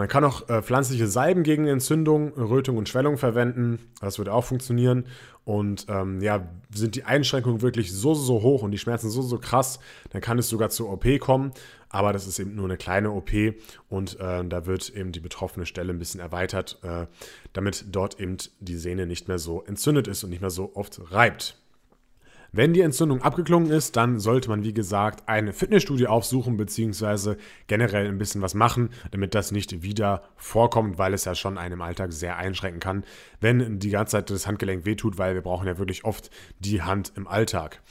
Man 0.00 0.08
kann 0.08 0.24
auch 0.24 0.48
äh, 0.48 0.62
pflanzliche 0.62 1.06
Salben 1.06 1.42
gegen 1.42 1.66
Entzündung, 1.66 2.32
Rötung 2.32 2.78
und 2.78 2.88
Schwellung 2.88 3.18
verwenden. 3.18 3.78
Das 4.00 4.16
würde 4.16 4.32
auch 4.32 4.46
funktionieren. 4.46 5.04
Und 5.44 5.84
ähm, 5.90 6.22
ja, 6.22 6.48
sind 6.72 6.94
die 6.94 7.04
Einschränkungen 7.04 7.60
wirklich 7.60 7.92
so, 7.92 8.14
so 8.14 8.40
hoch 8.40 8.62
und 8.62 8.70
die 8.70 8.78
Schmerzen 8.78 9.10
so, 9.10 9.20
so 9.20 9.36
krass, 9.36 9.78
dann 10.08 10.22
kann 10.22 10.38
es 10.38 10.48
sogar 10.48 10.70
zur 10.70 10.90
OP 10.90 11.04
kommen. 11.20 11.52
Aber 11.90 12.14
das 12.14 12.26
ist 12.26 12.38
eben 12.38 12.54
nur 12.54 12.64
eine 12.64 12.78
kleine 12.78 13.10
OP 13.10 13.30
und 13.90 14.18
äh, 14.18 14.42
da 14.42 14.64
wird 14.64 14.88
eben 14.88 15.12
die 15.12 15.20
betroffene 15.20 15.66
Stelle 15.66 15.92
ein 15.92 15.98
bisschen 15.98 16.20
erweitert, 16.20 16.78
äh, 16.82 17.06
damit 17.52 17.84
dort 17.90 18.18
eben 18.18 18.38
die 18.58 18.76
Sehne 18.76 19.04
nicht 19.04 19.28
mehr 19.28 19.38
so 19.38 19.64
entzündet 19.64 20.08
ist 20.08 20.24
und 20.24 20.30
nicht 20.30 20.40
mehr 20.40 20.48
so 20.48 20.74
oft 20.76 20.98
reibt. 21.12 21.58
Wenn 22.52 22.72
die 22.72 22.80
Entzündung 22.80 23.22
abgeklungen 23.22 23.70
ist, 23.70 23.96
dann 23.96 24.18
sollte 24.18 24.48
man, 24.48 24.64
wie 24.64 24.74
gesagt, 24.74 25.28
eine 25.28 25.52
Fitnessstudie 25.52 26.08
aufsuchen, 26.08 26.56
beziehungsweise 26.56 27.36
generell 27.68 28.08
ein 28.08 28.18
bisschen 28.18 28.42
was 28.42 28.54
machen, 28.54 28.90
damit 29.12 29.36
das 29.36 29.52
nicht 29.52 29.82
wieder 29.82 30.22
vorkommt, 30.34 30.98
weil 30.98 31.14
es 31.14 31.24
ja 31.24 31.36
schon 31.36 31.58
einen 31.58 31.74
im 31.74 31.82
Alltag 31.82 32.12
sehr 32.12 32.36
einschränken 32.38 32.80
kann, 32.80 33.04
wenn 33.40 33.78
die 33.78 33.90
ganze 33.90 34.12
Zeit 34.12 34.30
das 34.30 34.48
Handgelenk 34.48 34.84
wehtut, 34.84 35.16
weil 35.16 35.34
wir 35.34 35.42
brauchen 35.42 35.68
ja 35.68 35.78
wirklich 35.78 36.04
oft 36.04 36.30
die 36.58 36.82
Hand 36.82 37.12
im 37.14 37.28
Alltag. 37.28 37.82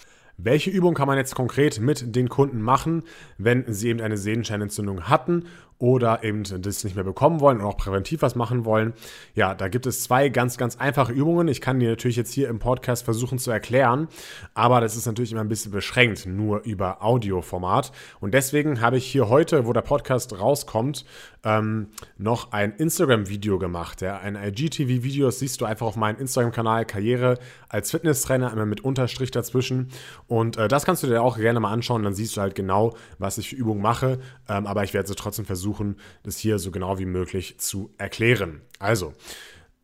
Welche 0.41 0.69
Übung 0.69 0.93
kann 0.93 1.07
man 1.07 1.17
jetzt 1.17 1.35
konkret 1.35 1.81
mit 1.81 2.15
den 2.15 2.29
Kunden 2.29 2.61
machen, 2.61 3.03
wenn 3.37 3.65
sie 3.73 3.89
eben 3.89 3.99
eine 3.99 4.17
Sehnenscheinentzündung 4.17 5.09
hatten 5.09 5.45
oder 5.79 6.23
eben 6.25 6.43
das 6.43 6.83
nicht 6.83 6.95
mehr 6.95 7.05
bekommen 7.05 7.39
wollen 7.39 7.61
und 7.61 7.65
auch 7.65 7.77
präventiv 7.77 8.21
was 8.21 8.35
machen 8.35 8.65
wollen. 8.65 8.93
Ja, 9.33 9.55
da 9.55 9.69
gibt 9.69 9.85
es 9.85 10.03
zwei 10.03 10.27
ganz, 10.27 10.57
ganz 10.57 10.75
einfache 10.75 11.13
Übungen. 11.13 11.47
Ich 11.47 11.61
kann 11.61 11.79
die 11.79 11.87
natürlich 11.87 12.17
jetzt 12.17 12.33
hier 12.33 12.49
im 12.49 12.59
Podcast 12.59 13.05
versuchen 13.05 13.39
zu 13.39 13.49
erklären, 13.49 14.09
aber 14.53 14.81
das 14.81 14.97
ist 14.97 15.05
natürlich 15.05 15.31
immer 15.31 15.41
ein 15.41 15.47
bisschen 15.47 15.71
beschränkt, 15.71 16.25
nur 16.25 16.63
über 16.63 17.01
Audioformat. 17.01 17.93
Und 18.19 18.33
deswegen 18.33 18.81
habe 18.81 18.97
ich 18.97 19.05
hier 19.05 19.29
heute, 19.29 19.65
wo 19.65 19.71
der 19.71 19.81
Podcast 19.81 20.37
rauskommt, 20.37 21.05
ähm, 21.45 21.87
noch 22.17 22.51
ein 22.51 22.73
Instagram-Video 22.73 23.57
gemacht. 23.57 24.01
Ja. 24.01 24.17
Ein 24.19 24.35
IGTV-Video, 24.35 25.27
das 25.27 25.39
siehst 25.39 25.61
du 25.61 25.65
einfach 25.65 25.87
auf 25.87 25.95
meinem 25.95 26.19
Instagram-Kanal 26.19 26.85
Karriere 26.85 27.39
als 27.69 27.91
Fitnesstrainer, 27.91 28.51
immer 28.51 28.65
mit 28.65 28.81
Unterstrich 28.81 29.31
dazwischen. 29.31 29.87
Und 30.27 30.57
äh, 30.57 30.67
das 30.67 30.83
kannst 30.83 31.03
du 31.03 31.07
dir 31.07 31.21
auch 31.21 31.37
gerne 31.37 31.61
mal 31.61 31.71
anschauen, 31.71 32.03
dann 32.03 32.13
siehst 32.13 32.35
du 32.35 32.41
halt 32.41 32.55
genau, 32.55 32.97
was 33.17 33.37
ich 33.37 33.49
für 33.49 33.55
Übungen 33.55 33.81
mache. 33.81 34.19
Ähm, 34.49 34.67
aber 34.67 34.83
ich 34.83 34.93
werde 34.93 35.07
sie 35.07 35.15
trotzdem 35.15 35.45
versuchen, 35.45 35.68
versuchen, 35.69 35.97
das 36.23 36.37
hier 36.37 36.59
so 36.59 36.71
genau 36.71 36.99
wie 36.99 37.05
möglich 37.05 37.59
zu 37.59 37.91
erklären. 37.97 38.61
Also, 38.79 39.13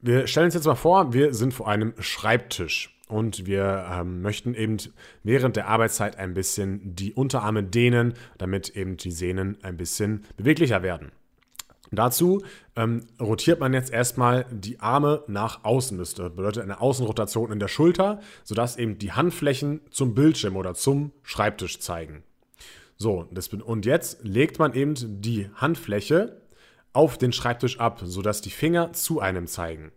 wir 0.02 0.28
stellen 0.28 0.46
uns 0.46 0.54
jetzt 0.54 0.66
mal 0.66 0.76
vor, 0.76 1.14
wir 1.14 1.34
sind 1.34 1.54
vor 1.54 1.68
einem 1.68 1.94
Schreibtisch. 2.00 2.92
Und 3.08 3.46
wir 3.46 3.86
ähm, 3.92 4.24
möchten 4.24 4.56
eben 4.56 4.78
während 5.22 5.56
der 5.56 5.68
Arbeitszeit 5.68 6.18
ein 6.18 6.34
bisschen 6.34 6.96
die 6.96 7.14
Unterarme 7.14 7.62
dehnen, 7.62 8.16
damit 8.40 8.70
eben 8.70 8.98
die 8.98 9.12
Sehnen 9.12 9.60
ein 9.62 9.78
bisschen 9.78 10.26
beweglicher 10.38 10.82
werden. 10.82 11.12
Dazu 11.92 12.42
ähm, 12.76 13.06
rotiert 13.22 13.60
man 13.60 13.76
jetzt 13.76 13.94
erstmal 13.94 14.48
die 14.50 14.80
Arme 14.80 15.24
nach 15.28 15.64
außen. 15.64 16.00
Das 16.00 16.16
bedeutet 16.16 16.64
eine 16.64 16.82
Außenrotation 16.82 17.52
in 17.52 17.60
der 17.60 17.68
Schulter, 17.68 18.22
sodass 18.44 18.76
eben 18.76 18.98
die 18.98 19.12
Handflächen 19.12 19.82
zum 19.92 20.16
Bildschirm 20.16 20.56
oder 20.56 20.74
zum 20.74 21.12
Schreibtisch 21.22 21.80
zeigen. 21.80 22.24
So, 22.98 23.28
das, 23.32 23.50
und 23.50 23.86
jetzt 23.86 24.24
legt 24.24 24.60
man 24.60 24.74
eben 24.74 24.96
die 25.22 25.50
Handfläche 25.56 26.42
auf 26.94 27.18
den 27.18 27.34
Schreibtisch 27.34 27.80
ab, 27.80 28.02
sodass 28.04 28.42
die 28.42 28.50
Finger 28.50 28.94
zu 28.94 29.20
einem 29.20 29.48
zeigen. 29.48 29.92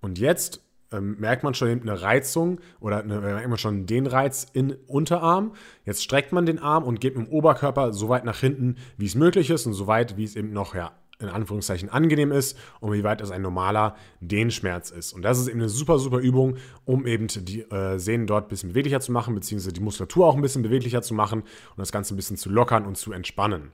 Und 0.00 0.18
jetzt 0.18 0.60
ähm, 0.92 1.16
merkt 1.18 1.42
man 1.42 1.54
schon 1.54 1.68
eine 1.68 2.02
Reizung 2.02 2.60
oder 2.78 2.98
eine, 2.98 3.20
merkt 3.20 3.48
man 3.48 3.58
schon 3.58 3.86
den 3.86 4.06
Reiz 4.06 4.46
in 4.52 4.76
Unterarm. 4.86 5.54
Jetzt 5.84 6.04
streckt 6.04 6.30
man 6.30 6.46
den 6.46 6.60
Arm 6.60 6.84
und 6.84 7.00
geht 7.00 7.16
mit 7.16 7.26
dem 7.26 7.32
Oberkörper 7.32 7.92
so 7.92 8.08
weit 8.08 8.24
nach 8.24 8.38
hinten, 8.38 8.76
wie 8.96 9.06
es 9.06 9.16
möglich 9.16 9.50
ist 9.50 9.66
und 9.66 9.72
so 9.72 9.86
weit, 9.86 10.16
wie 10.16 10.24
es 10.24 10.36
eben 10.36 10.52
noch 10.52 10.74
ja, 10.74 10.92
in 11.18 11.28
Anführungszeichen 11.28 11.88
angenehm 11.88 12.32
ist 12.32 12.58
und 12.80 12.92
wie 12.92 13.04
weit 13.04 13.20
es 13.20 13.30
ein 13.30 13.42
normaler 13.42 13.94
Dehnschmerz 14.20 14.90
ist. 14.90 15.12
Und 15.12 15.22
das 15.22 15.38
ist 15.38 15.48
eben 15.48 15.60
eine 15.60 15.68
super, 15.68 15.98
super 15.98 16.18
Übung, 16.18 16.56
um 16.84 17.06
eben 17.06 17.28
die 17.28 17.60
äh, 17.62 17.98
Sehnen 17.98 18.26
dort 18.26 18.46
ein 18.46 18.48
bisschen 18.48 18.70
beweglicher 18.70 19.00
zu 19.00 19.12
machen, 19.12 19.34
beziehungsweise 19.34 19.72
die 19.72 19.80
Muskulatur 19.80 20.26
auch 20.26 20.34
ein 20.34 20.42
bisschen 20.42 20.62
beweglicher 20.62 21.02
zu 21.02 21.14
machen 21.14 21.40
und 21.40 21.78
das 21.78 21.92
Ganze 21.92 22.14
ein 22.14 22.16
bisschen 22.16 22.36
zu 22.36 22.50
lockern 22.50 22.84
und 22.84 22.96
zu 22.96 23.12
entspannen. 23.12 23.72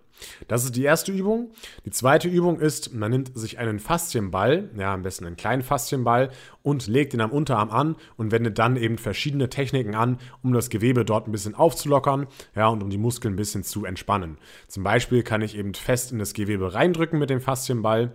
Das 0.49 0.65
ist 0.65 0.77
die 0.77 0.83
erste 0.83 1.13
Übung. 1.13 1.51
Die 1.87 1.91
zweite 1.91 2.29
Übung 2.29 2.61
ist, 2.61 2.95
man 2.95 3.11
nimmt 3.11 3.37
sich 3.39 3.59
einen 3.59 3.79
Faszienball, 3.79 4.71
ja, 4.77 4.93
am 4.93 5.03
besten 5.03 5.25
einen 5.25 5.37
kleinen 5.37 5.63
Faszienball 5.63 6.31
und 6.63 6.87
legt 6.87 7.15
ihn 7.15 7.23
am 7.23 7.31
Unterarm 7.31 7.71
an 7.71 7.97
und 8.17 8.31
wendet 8.33 8.59
dann 8.59 8.77
eben 8.77 8.99
verschiedene 8.99 9.49
Techniken 9.49 9.95
an, 9.95 10.19
um 10.43 10.53
das 10.53 10.69
Gewebe 10.69 11.07
dort 11.07 11.27
ein 11.27 11.33
bisschen 11.33 11.55
aufzulockern, 11.55 12.27
ja, 12.55 12.69
und 12.69 12.83
um 12.83 12.91
die 12.91 12.99
Muskeln 12.99 13.35
ein 13.35 13.37
bisschen 13.37 13.65
zu 13.65 13.85
entspannen. 13.85 14.37
Zum 14.69 14.83
Beispiel 14.83 15.23
kann 15.23 15.43
ich 15.43 15.57
eben 15.57 15.75
fest 15.75 16.13
in 16.13 16.19
das 16.19 16.35
Gewebe 16.35 16.75
reindrücken 16.75 17.19
mit 17.19 17.30
dem 17.31 17.41
Faszienball 17.41 18.13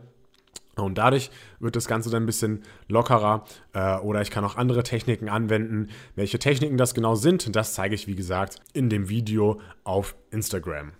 und 0.75 0.97
dadurch 0.97 1.31
wird 1.59 1.75
das 1.75 1.87
Ganze 1.87 2.09
dann 2.09 2.23
ein 2.23 2.25
bisschen 2.25 2.63
lockerer 2.87 3.45
äh, 3.73 3.97
oder 3.97 4.21
ich 4.21 4.29
kann 4.29 4.43
auch 4.43 4.57
andere 4.57 4.83
Techniken 4.83 5.29
anwenden. 5.29 5.89
Welche 6.15 6.39
Techniken 6.39 6.77
das 6.77 6.93
genau 6.93 7.15
sind, 7.15 7.55
das 7.55 7.73
zeige 7.73 7.95
ich 7.95 8.07
wie 8.07 8.15
gesagt 8.15 8.57
in 8.73 8.89
dem 8.89 9.09
Video 9.09 9.59
auf 9.83 10.15
Instagram. 10.31 10.91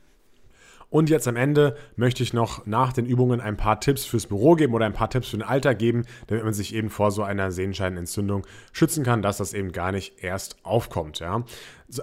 Und 0.90 1.10
jetzt 1.10 1.28
am 1.28 1.36
Ende 1.36 1.76
möchte 1.98 2.24
ich 2.24 2.32
noch 2.32 2.66
nach 2.66 2.94
den 2.94 3.06
Übungen 3.06 3.42
ein 3.42 3.58
paar 3.58 3.82
Tipps 3.82 4.06
fürs 4.06 4.28
Büro 4.28 4.56
geben 4.56 4.74
oder 4.74 4.86
ein 4.86 4.94
paar 4.94 5.10
Tipps 5.10 5.28
für 5.28 5.38
den 5.38 5.44
Alltag 5.44 5.78
geben, 5.78 6.06
damit 6.28 6.46
man 6.46 6.54
sich 6.54 6.74
eben 6.74 6.90
vor 6.90 7.12
so 7.12 7.24
einer 7.24 7.52
Sehenscheidenentzündung 7.52 8.48
schützen 8.72 9.04
kann, 9.04 9.22
dass 9.22 9.38
das 9.38 9.54
eben 9.54 9.74
gar 9.74 9.92
nicht 9.92 10.24
erst 10.24 10.56
aufkommt. 10.64 11.20
Ja. 11.20 11.44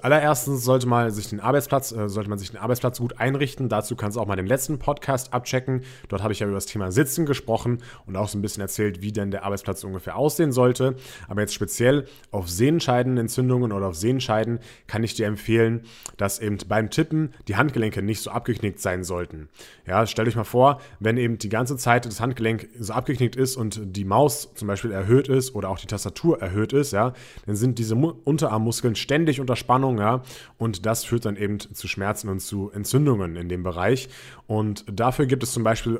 Allererstens 0.01 0.63
sollte 0.63 0.87
man 0.87 1.11
sich 1.11 1.29
den 1.29 1.41
Arbeitsplatz, 1.41 1.91
äh, 1.91 2.09
sollte 2.09 2.31
man 2.31 2.39
sich 2.39 2.51
den 2.53 2.61
Arbeitsplatz 2.61 3.01
gut 3.01 3.19
einrichten. 3.19 3.69
Dazu 3.69 3.97
kannst 3.97 4.17
du 4.17 4.21
auch 4.21 4.27
mal 4.27 4.37
den 4.37 4.47
letzten 4.47 4.79
Podcast 4.79 5.35
abchecken. 5.35 5.83
Dort 6.09 6.23
habe 6.23 6.33
ich 6.33 6.39
ja 6.39 6.47
über 6.47 6.55
das 6.55 6.67
Thema 6.67 6.93
Sitzen 6.93 7.27
gesprochen 7.27 7.79
und 8.07 8.17
auch 8.17 8.29
so 8.29 8.39
ein 8.39 8.43
bisschen 8.43 8.61
erzählt, 8.61 9.03
wie 9.03 9.11
denn 9.11 9.33
der 9.33 9.45
Arbeitsplatz 9.45 9.83
ungefähr 9.83 10.17
aussehen 10.17 10.53
sollte. 10.53 10.95
Aber 11.29 11.41
jetzt 11.41 11.55
speziell 11.55 12.07
auf 12.31 12.49
Sehenscheidenentzündungen 12.49 13.73
oder 13.73 13.89
auf 13.89 13.97
Sehenscheiden 13.97 14.61
kann 14.87 15.03
ich 15.03 15.15
dir 15.15 15.27
empfehlen, 15.27 15.83
dass 16.17 16.39
eben 16.39 16.59
beim 16.69 16.91
Tippen 16.91 17.35
die 17.49 17.57
Handgelenke 17.57 18.03
nicht 18.03 18.21
so 18.21 18.31
abgeknickt 18.31 18.79
sein 18.79 19.03
sollten. 19.03 19.49
Ja, 19.85 20.07
stell 20.07 20.27
dich 20.27 20.37
mal 20.37 20.45
vor, 20.45 20.81
wenn 21.01 21.17
eben 21.17 21.39
die 21.39 21.49
ganze 21.49 21.77
Zeit 21.77 22.07
das 22.07 22.21
Handgelenk 22.21 22.69
so 22.79 22.93
abgeknickt 22.93 23.35
ist 23.35 23.57
und 23.57 23.81
die 23.97 24.05
Maus 24.05 24.55
zum 24.55 24.69
Beispiel 24.69 24.93
erhöht 24.93 25.27
ist 25.27 25.57
oder 25.57 25.71
auch 25.71 25.81
die 25.81 25.89
Tastatur 25.89 26.41
erhöht 26.41 26.73
ist, 26.73 26.93
ja, 26.93 27.15
dann 27.47 27.57
sind 27.57 27.81
diese 27.81 27.97
Unterarmmuskeln 27.97 28.95
ständig 28.95 29.41
unter 29.41 29.57
Spannung 29.57 29.72
Spannung, 29.73 29.99
ja. 29.99 30.21
Und 30.59 30.85
das 30.85 31.03
führt 31.05 31.25
dann 31.25 31.37
eben 31.37 31.59
zu 31.59 31.89
Schmerzen 31.89 32.29
und 32.29 32.41
zu 32.41 32.71
Entzündungen 32.71 33.37
in 33.37 33.49
dem 33.49 33.63
Bereich. 33.63 34.11
Und 34.47 34.85
dafür 34.87 35.25
gibt 35.25 35.43
es 35.43 35.53
zum 35.53 35.65
Beispiel 35.65 35.99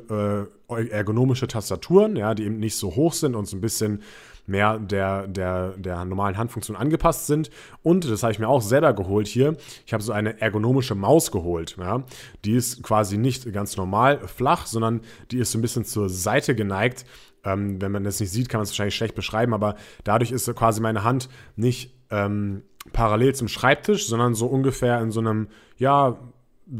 äh, 0.69 0.87
ergonomische 0.89 1.47
Tastaturen, 1.47 2.15
ja, 2.15 2.35
die 2.35 2.43
eben 2.43 2.59
nicht 2.59 2.75
so 2.75 2.95
hoch 2.95 3.13
sind 3.13 3.33
und 3.35 3.47
so 3.47 3.57
ein 3.57 3.61
bisschen 3.61 4.03
mehr 4.45 4.77
der, 4.77 5.25
der, 5.25 5.69
der 5.77 6.05
normalen 6.05 6.37
Handfunktion 6.37 6.77
angepasst 6.77 7.25
sind. 7.25 7.49
Und 7.81 8.07
das 8.07 8.21
habe 8.21 8.31
ich 8.31 8.37
mir 8.37 8.47
auch 8.47 8.61
selber 8.61 8.93
geholt 8.93 9.27
hier. 9.27 9.57
Ich 9.87 9.93
habe 9.93 10.03
so 10.03 10.11
eine 10.11 10.39
ergonomische 10.39 10.93
Maus 10.93 11.31
geholt. 11.31 11.75
Ja. 11.79 12.03
Die 12.45 12.53
ist 12.53 12.83
quasi 12.83 13.17
nicht 13.17 13.51
ganz 13.53 13.75
normal 13.75 14.19
flach, 14.27 14.67
sondern 14.67 15.01
die 15.31 15.39
ist 15.39 15.51
so 15.51 15.57
ein 15.57 15.63
bisschen 15.63 15.83
zur 15.83 16.09
Seite 16.09 16.53
geneigt. 16.53 17.05
Ähm, 17.43 17.81
wenn 17.81 17.91
man 17.91 18.03
das 18.03 18.19
nicht 18.19 18.31
sieht, 18.31 18.49
kann 18.49 18.59
man 18.59 18.65
es 18.65 18.69
wahrscheinlich 18.69 18.95
schlecht 18.95 19.15
beschreiben, 19.15 19.53
aber 19.53 19.75
dadurch 20.03 20.31
ist 20.31 20.53
quasi 20.55 20.79
meine 20.79 21.03
Hand 21.03 21.27
nicht 21.55 21.93
ähm, 22.13 22.61
parallel 22.91 23.35
zum 23.35 23.47
Schreibtisch, 23.47 24.07
sondern 24.07 24.35
so 24.35 24.47
ungefähr 24.47 24.99
in 25.01 25.11
so 25.11 25.19
einem, 25.19 25.47
ja, 25.77 26.17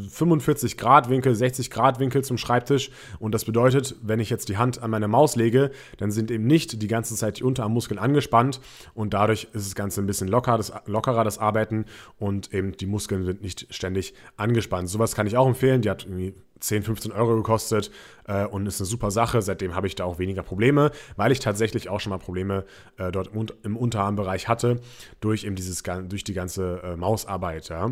45 0.10 0.78
Grad 0.78 1.10
Winkel, 1.10 1.36
60 1.36 1.70
Grad 1.70 2.00
Winkel 2.00 2.24
zum 2.24 2.38
Schreibtisch. 2.38 2.90
Und 3.20 3.34
das 3.34 3.46
bedeutet, 3.46 3.96
wenn 4.02 4.20
ich 4.20 4.30
jetzt 4.30 4.50
die 4.50 4.58
Hand 4.58 4.82
an 4.82 4.92
meine 4.92 5.08
Maus 5.08 5.36
lege, 5.36 5.72
dann 5.98 6.12
sind 6.12 6.32
eben 6.32 6.48
nicht 6.48 6.82
die 6.82 6.88
ganze 6.88 7.16
Zeit 7.16 7.40
die 7.40 7.44
Unterarmmuskeln 7.44 8.00
angespannt 8.00 8.62
und 8.94 9.14
dadurch 9.14 9.46
ist 9.54 9.68
das 9.68 9.76
Ganze 9.76 10.02
ein 10.02 10.08
bisschen 10.08 10.28
locker, 10.28 10.58
das, 10.58 10.72
lockerer, 10.86 11.24
das 11.24 11.38
Arbeiten 11.38 11.86
und 12.18 12.54
eben 12.54 12.72
die 12.74 12.86
Muskeln 12.86 13.26
sind 13.26 13.42
nicht 13.42 13.68
ständig 13.74 14.14
angespannt. 14.38 14.90
Sowas 14.90 15.16
kann 15.16 15.28
ich 15.28 15.38
auch 15.38 15.48
empfehlen. 15.48 15.82
Die 15.82 15.90
hat 15.90 16.06
irgendwie 16.06 16.34
10, 16.64 16.84
15 16.84 17.12
Euro 17.12 17.36
gekostet 17.36 17.92
äh, 18.26 18.46
und 18.46 18.66
ist 18.66 18.80
eine 18.80 18.86
super 18.86 19.12
Sache. 19.12 19.42
Seitdem 19.42 19.76
habe 19.76 19.88
ich 19.88 19.96
da 19.96 20.06
auch 20.06 20.18
weniger 20.18 20.44
Probleme, 20.44 20.92
weil 21.18 21.32
ich 21.32 21.40
tatsächlich 21.40 21.90
auch 21.90 22.00
schon 22.00 22.12
mal 22.12 22.20
Probleme 22.20 22.64
äh, 22.98 23.12
dort 23.12 23.32
im, 23.64 23.78
Unterarmbereich 23.78 24.48
hatte 24.48 24.80
durch 25.20 25.44
eben 25.44 25.56
dieses 25.56 25.84
durch 25.84 26.24
die 26.24 26.34
ganze 26.34 26.82
äh, 26.84 26.96
Mausarbeit. 26.96 27.68
Ja. 27.68 27.92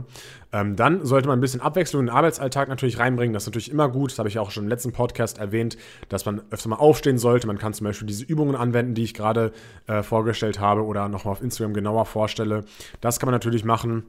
Ähm, 0.54 0.76
dann 0.78 1.06
sollte 1.06 1.28
man 1.28 1.38
ein 1.38 1.42
bisschen 1.42 1.60
Abwechslung 1.60 2.02
in 2.02 2.06
den 2.08 2.16
Arbeitsalltag 2.16 2.70
natürlich 2.70 2.98
reinbringen. 2.98 3.34
Das 3.34 3.44
ist 3.44 3.48
natürlich 3.48 3.72
immer 3.72 3.90
gut. 3.90 4.12
Das 4.12 4.20
habe 4.20 4.30
ich 4.30 4.40
auch 4.40 4.52
schon 4.52 4.64
im 4.64 4.70
letzten 4.70 4.94
Podcast 4.94 5.38
erwähnt, 5.38 5.78
dass 6.08 6.26
man 6.26 6.42
öfter 6.50 6.70
mal 6.70 6.78
aufstehen 6.78 7.18
sollte. 7.18 7.48
Man 7.48 7.58
kann 7.58 7.74
zum 7.74 7.86
Beispiel 7.86 8.08
diese 8.08 8.24
Übungen 8.24 8.56
anwenden, 8.56 8.94
die 8.94 9.04
ich 9.04 9.14
gerade 9.14 9.52
äh, 9.88 10.02
vorgestellt 10.02 10.60
habe 10.62 10.86
oder 10.86 11.10
nochmal 11.10 11.34
auf 11.34 11.42
Instagram 11.42 11.74
genauer 11.74 12.06
vorstelle. 12.06 12.64
Das 13.02 13.20
kann 13.20 13.28
man 13.28 13.34
natürlich 13.34 13.66
machen. 13.66 14.04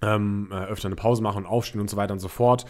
Ähm, 0.00 0.50
äh, 0.52 0.66
öfter 0.66 0.86
eine 0.86 0.94
Pause 0.94 1.24
machen 1.24 1.38
und 1.38 1.46
aufstehen 1.46 1.80
und 1.80 1.90
so 1.90 1.96
weiter 1.96 2.12
und 2.12 2.20
so 2.20 2.28
fort 2.28 2.64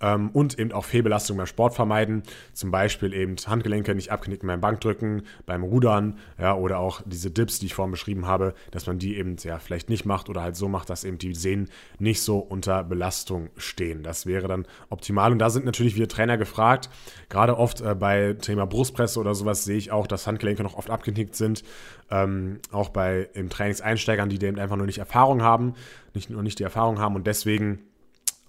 ähm, 0.00 0.30
und 0.30 0.58
eben 0.58 0.72
auch 0.72 0.84
Fehlbelastung 0.84 1.36
beim 1.36 1.46
Sport 1.46 1.74
vermeiden. 1.74 2.22
Zum 2.52 2.70
Beispiel 2.70 3.14
eben 3.14 3.36
Handgelenke 3.36 3.94
nicht 3.94 4.10
abknicken 4.10 4.46
beim 4.46 4.60
Bankdrücken, 4.60 5.22
beim 5.46 5.62
Rudern 5.62 6.18
ja, 6.38 6.54
oder 6.54 6.78
auch 6.78 7.02
diese 7.04 7.30
Dips, 7.30 7.58
die 7.58 7.66
ich 7.66 7.74
vorhin 7.74 7.92
beschrieben 7.92 8.26
habe, 8.26 8.54
dass 8.70 8.86
man 8.86 8.98
die 8.98 9.16
eben 9.16 9.36
ja 9.42 9.58
vielleicht 9.58 9.90
nicht 9.90 10.04
macht 10.04 10.28
oder 10.28 10.42
halt 10.42 10.56
so 10.56 10.68
macht, 10.68 10.90
dass 10.90 11.04
eben 11.04 11.18
die 11.18 11.34
Sehnen 11.34 11.68
nicht 11.98 12.22
so 12.22 12.38
unter 12.38 12.84
Belastung 12.84 13.50
stehen. 13.56 14.02
Das 14.02 14.26
wäre 14.26 14.48
dann 14.48 14.66
optimal. 14.88 15.32
Und 15.32 15.38
da 15.38 15.50
sind 15.50 15.64
natürlich 15.64 15.96
wir 15.96 16.08
Trainer 16.08 16.38
gefragt. 16.38 16.90
Gerade 17.28 17.56
oft 17.56 17.80
äh, 17.80 17.94
bei 17.94 18.34
Thema 18.34 18.66
Brustpresse 18.66 19.20
oder 19.20 19.34
sowas 19.34 19.64
sehe 19.64 19.76
ich 19.76 19.92
auch, 19.92 20.06
dass 20.06 20.26
Handgelenke 20.26 20.62
noch 20.62 20.76
oft 20.76 20.90
abgeknickt 20.90 21.36
sind. 21.36 21.62
Ähm, 22.10 22.58
auch 22.72 22.88
bei 22.88 23.28
eben 23.34 23.50
Trainingseinsteigern, 23.50 24.28
die 24.28 24.44
eben 24.44 24.58
einfach 24.58 24.76
nur 24.76 24.86
nicht 24.86 24.98
Erfahrung 24.98 25.42
haben, 25.42 25.74
nicht 26.14 26.30
nur 26.30 26.42
nicht 26.42 26.58
die 26.58 26.64
Erfahrung 26.64 26.98
haben 26.98 27.14
und 27.14 27.26
deswegen 27.26 27.89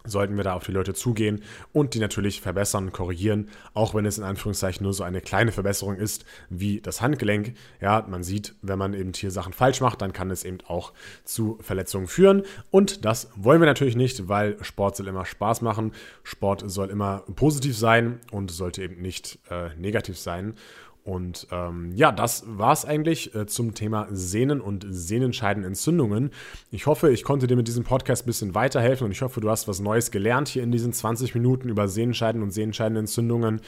sollten 0.06 0.38
wir 0.38 0.44
da 0.44 0.54
auf 0.54 0.66
die 0.66 0.72
Leute 0.72 0.94
zugehen 0.94 1.44
und 1.74 1.94
die 1.94 2.00
natürlich 2.00 2.42
verbessern, 2.42 2.92
korrigieren, 2.92 3.50
auch 3.74 3.94
wenn 3.94 4.06
es 4.06 4.18
in 4.18 4.24
Anführungszeichen 4.24 4.84
nur 4.84 4.94
so 4.94 5.04
eine 5.04 5.22
kleine 5.22 5.52
Verbesserung 5.52 5.96
ist 5.96 6.26
wie 6.50 6.82
das 6.82 7.02
Handgelenk. 7.02 7.54
Ja, 7.80 8.06
man 8.08 8.24
sieht, 8.24 8.56
wenn 8.62 8.80
man 8.80 8.94
eben 8.94 9.14
hier 9.14 9.32
Sachen 9.32 9.54
falsch 9.54 9.82
macht, 9.82 10.02
dann 10.02 10.14
kann 10.14 10.32
es 10.32 10.44
eben 10.44 10.60
auch 10.68 10.94
zu 11.24 11.58
Verletzungen 11.62 12.08
führen. 12.08 12.44
Und 12.70 13.06
das 13.06 13.30
wollen 13.36 13.62
wir 13.62 13.68
natürlich 13.68 13.96
nicht, 13.96 14.28
weil 14.28 14.62
Sport 14.64 14.96
soll 14.96 15.08
immer 15.08 15.26
Spaß 15.26 15.62
machen, 15.62 15.94
Sport 16.24 16.64
soll 16.66 16.90
immer 16.90 17.24
positiv 17.36 17.78
sein 17.78 18.20
und 18.32 18.52
sollte 18.52 18.84
eben 18.84 19.02
nicht 19.02 19.40
äh, 19.50 19.70
negativ 19.78 20.18
sein 20.18 20.56
und 21.04 21.48
ähm, 21.52 21.92
ja, 21.96 22.12
das 22.12 22.44
war 22.46 22.74
es 22.74 22.86
eigentlich 22.86 23.34
äh, 23.34 23.48
zum 23.48 23.74
Thema 23.74 24.08
Sehnen 24.12 24.62
und 24.62 24.86
Sehnenscheidenentzündungen. 24.88 26.30
Ich 26.70 26.86
hoffe, 26.86 27.12
ich 27.12 27.24
konnte 27.24 27.48
dir 27.48 27.56
mit 27.56 27.68
diesem 27.68 27.84
Podcast 27.84 28.24
ein 28.24 28.28
bisschen 28.28 28.54
weiterhelfen 28.54 29.06
und 29.06 29.12
ich 29.12 29.24
hoffe, 29.24 29.42
du 29.42 29.50
hast 29.50 29.68
was 29.68 29.80
Neues 29.80 30.12
gelernt 30.12 30.48
hier 30.48 30.62
in 30.62 30.72
diesen 30.72 30.94
20 30.94 31.34
Minuten 31.34 31.70
über 31.70 31.88
Sehnenscheiden 31.88 32.44
und 32.44 32.52
Sehnenscheidenentzündungen. 32.52 33.62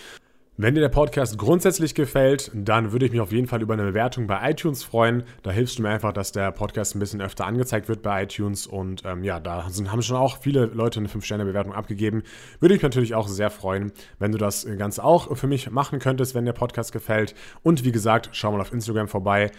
Wenn 0.55 0.75
dir 0.75 0.81
der 0.81 0.89
Podcast 0.89 1.39
grundsätzlich 1.39 1.95
gefällt, 1.95 2.51
dann 2.53 2.91
würde 2.91 3.07
ich 3.07 3.11
mich 3.11 3.21
auf 3.21 3.31
jeden 3.31 3.47
Fall 3.47 3.63
über 3.63 3.73
eine 3.73 3.85
Bewertung 3.85 4.27
bei 4.27 4.51
iTunes 4.51 4.83
freuen. 4.83 5.23
Da 5.41 5.49
hilfst 5.49 5.79
du 5.79 5.81
mir 5.81 5.89
einfach, 5.89 6.13
dass 6.13 6.31
der 6.31 6.51
Podcast 6.51 6.95
ein 6.95 6.99
bisschen 6.99 7.21
öfter 7.21 7.47
angezeigt 7.47 7.89
wird 7.89 8.03
bei 8.03 8.21
iTunes. 8.21 8.67
Und 8.67 9.01
ähm, 9.03 9.23
ja, 9.23 9.39
da 9.39 9.67
sind, 9.71 9.91
haben 9.91 10.03
schon 10.03 10.15
auch 10.15 10.43
viele 10.43 10.65
Leute 10.65 10.99
eine 10.99 11.09
5-Sterne-Bewertung 11.09 11.73
abgegeben. 11.73 12.21
Würde 12.59 12.75
ich 12.75 12.83
natürlich 12.83 13.15
auch 13.15 13.27
sehr 13.27 13.49
freuen, 13.49 13.93
wenn 14.19 14.31
du 14.31 14.37
das 14.37 14.67
Ganze 14.77 15.03
auch 15.03 15.35
für 15.35 15.47
mich 15.47 15.71
machen 15.71 15.97
könntest, 15.97 16.35
wenn 16.35 16.45
der 16.45 16.53
Podcast 16.53 16.91
gefällt. 16.91 17.33
Und 17.63 17.83
wie 17.83 17.91
gesagt, 17.91 18.29
schau 18.33 18.51
mal 18.51 18.61
auf 18.61 18.71
Instagram 18.71 19.07
vorbei. 19.07 19.49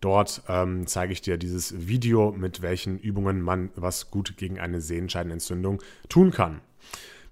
Dort 0.00 0.42
ähm, 0.48 0.84
zeige 0.88 1.12
ich 1.12 1.20
dir 1.20 1.36
dieses 1.36 1.86
Video, 1.86 2.32
mit 2.32 2.60
welchen 2.60 2.98
Übungen 2.98 3.40
man 3.40 3.70
was 3.76 4.10
gut 4.10 4.36
gegen 4.36 4.58
eine 4.58 4.80
Sehenscheidenentzündung 4.80 5.80
tun 6.08 6.32
kann. 6.32 6.60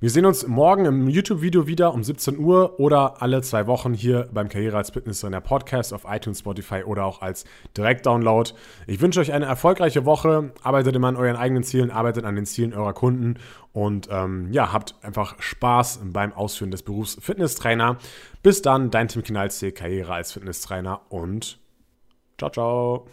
Wir 0.01 0.11
sehen 0.11 0.27
uns 0.27 0.47
morgen 0.47 0.85
im 0.85 1.09
YouTube-Video 1.09 1.67
wieder 1.67 1.93
um 1.93 2.05
17 2.05 2.39
Uhr 2.39 2.79
oder 2.79 3.21
alle 3.21 3.43
zwei 3.43 3.67
Wochen 3.67 3.93
hier 3.93 4.29
beim 4.33 4.49
Karriere 4.49 4.77
als 4.77 4.91
Fitnesstrainer 4.91 5.41
Podcast 5.41 5.93
auf 5.93 6.05
iTunes, 6.09 6.39
Spotify 6.39 6.85
oder 6.85 7.05
auch 7.05 7.21
als 7.21 7.45
Direktdownload. 7.77 8.53
Ich 8.87 9.01
wünsche 9.01 9.19
euch 9.19 9.33
eine 9.33 9.47
erfolgreiche 9.47 10.05
Woche. 10.05 10.53
Arbeitet 10.63 10.95
immer 10.95 11.09
an 11.09 11.17
euren 11.17 11.35
eigenen 11.35 11.65
Zielen, 11.65 11.91
arbeitet 11.91 12.25
an 12.27 12.37
den 12.37 12.47
Zielen 12.47 12.75
eurer 12.75 12.93
Kunden 12.93 13.41
und 13.73 14.07
ähm, 14.09 14.53
ja, 14.53 14.73
habt 14.73 14.95
einfach 15.03 15.35
Spaß 15.43 16.03
beim 16.05 16.33
Ausführen 16.33 16.71
des 16.71 16.85
Berufs 16.85 17.19
Fitnesstrainer. 17.21 17.99
Bis 18.45 18.63
dann, 18.63 18.93
dein 18.93 19.09
Tim 19.09 19.25
Kinalzee, 19.25 19.73
Karriere 19.73 20.15
als 20.15 20.31
Fitnesstrainer 20.31 21.01
und 21.09 21.59
ciao, 22.39 22.51
ciao. 22.51 23.07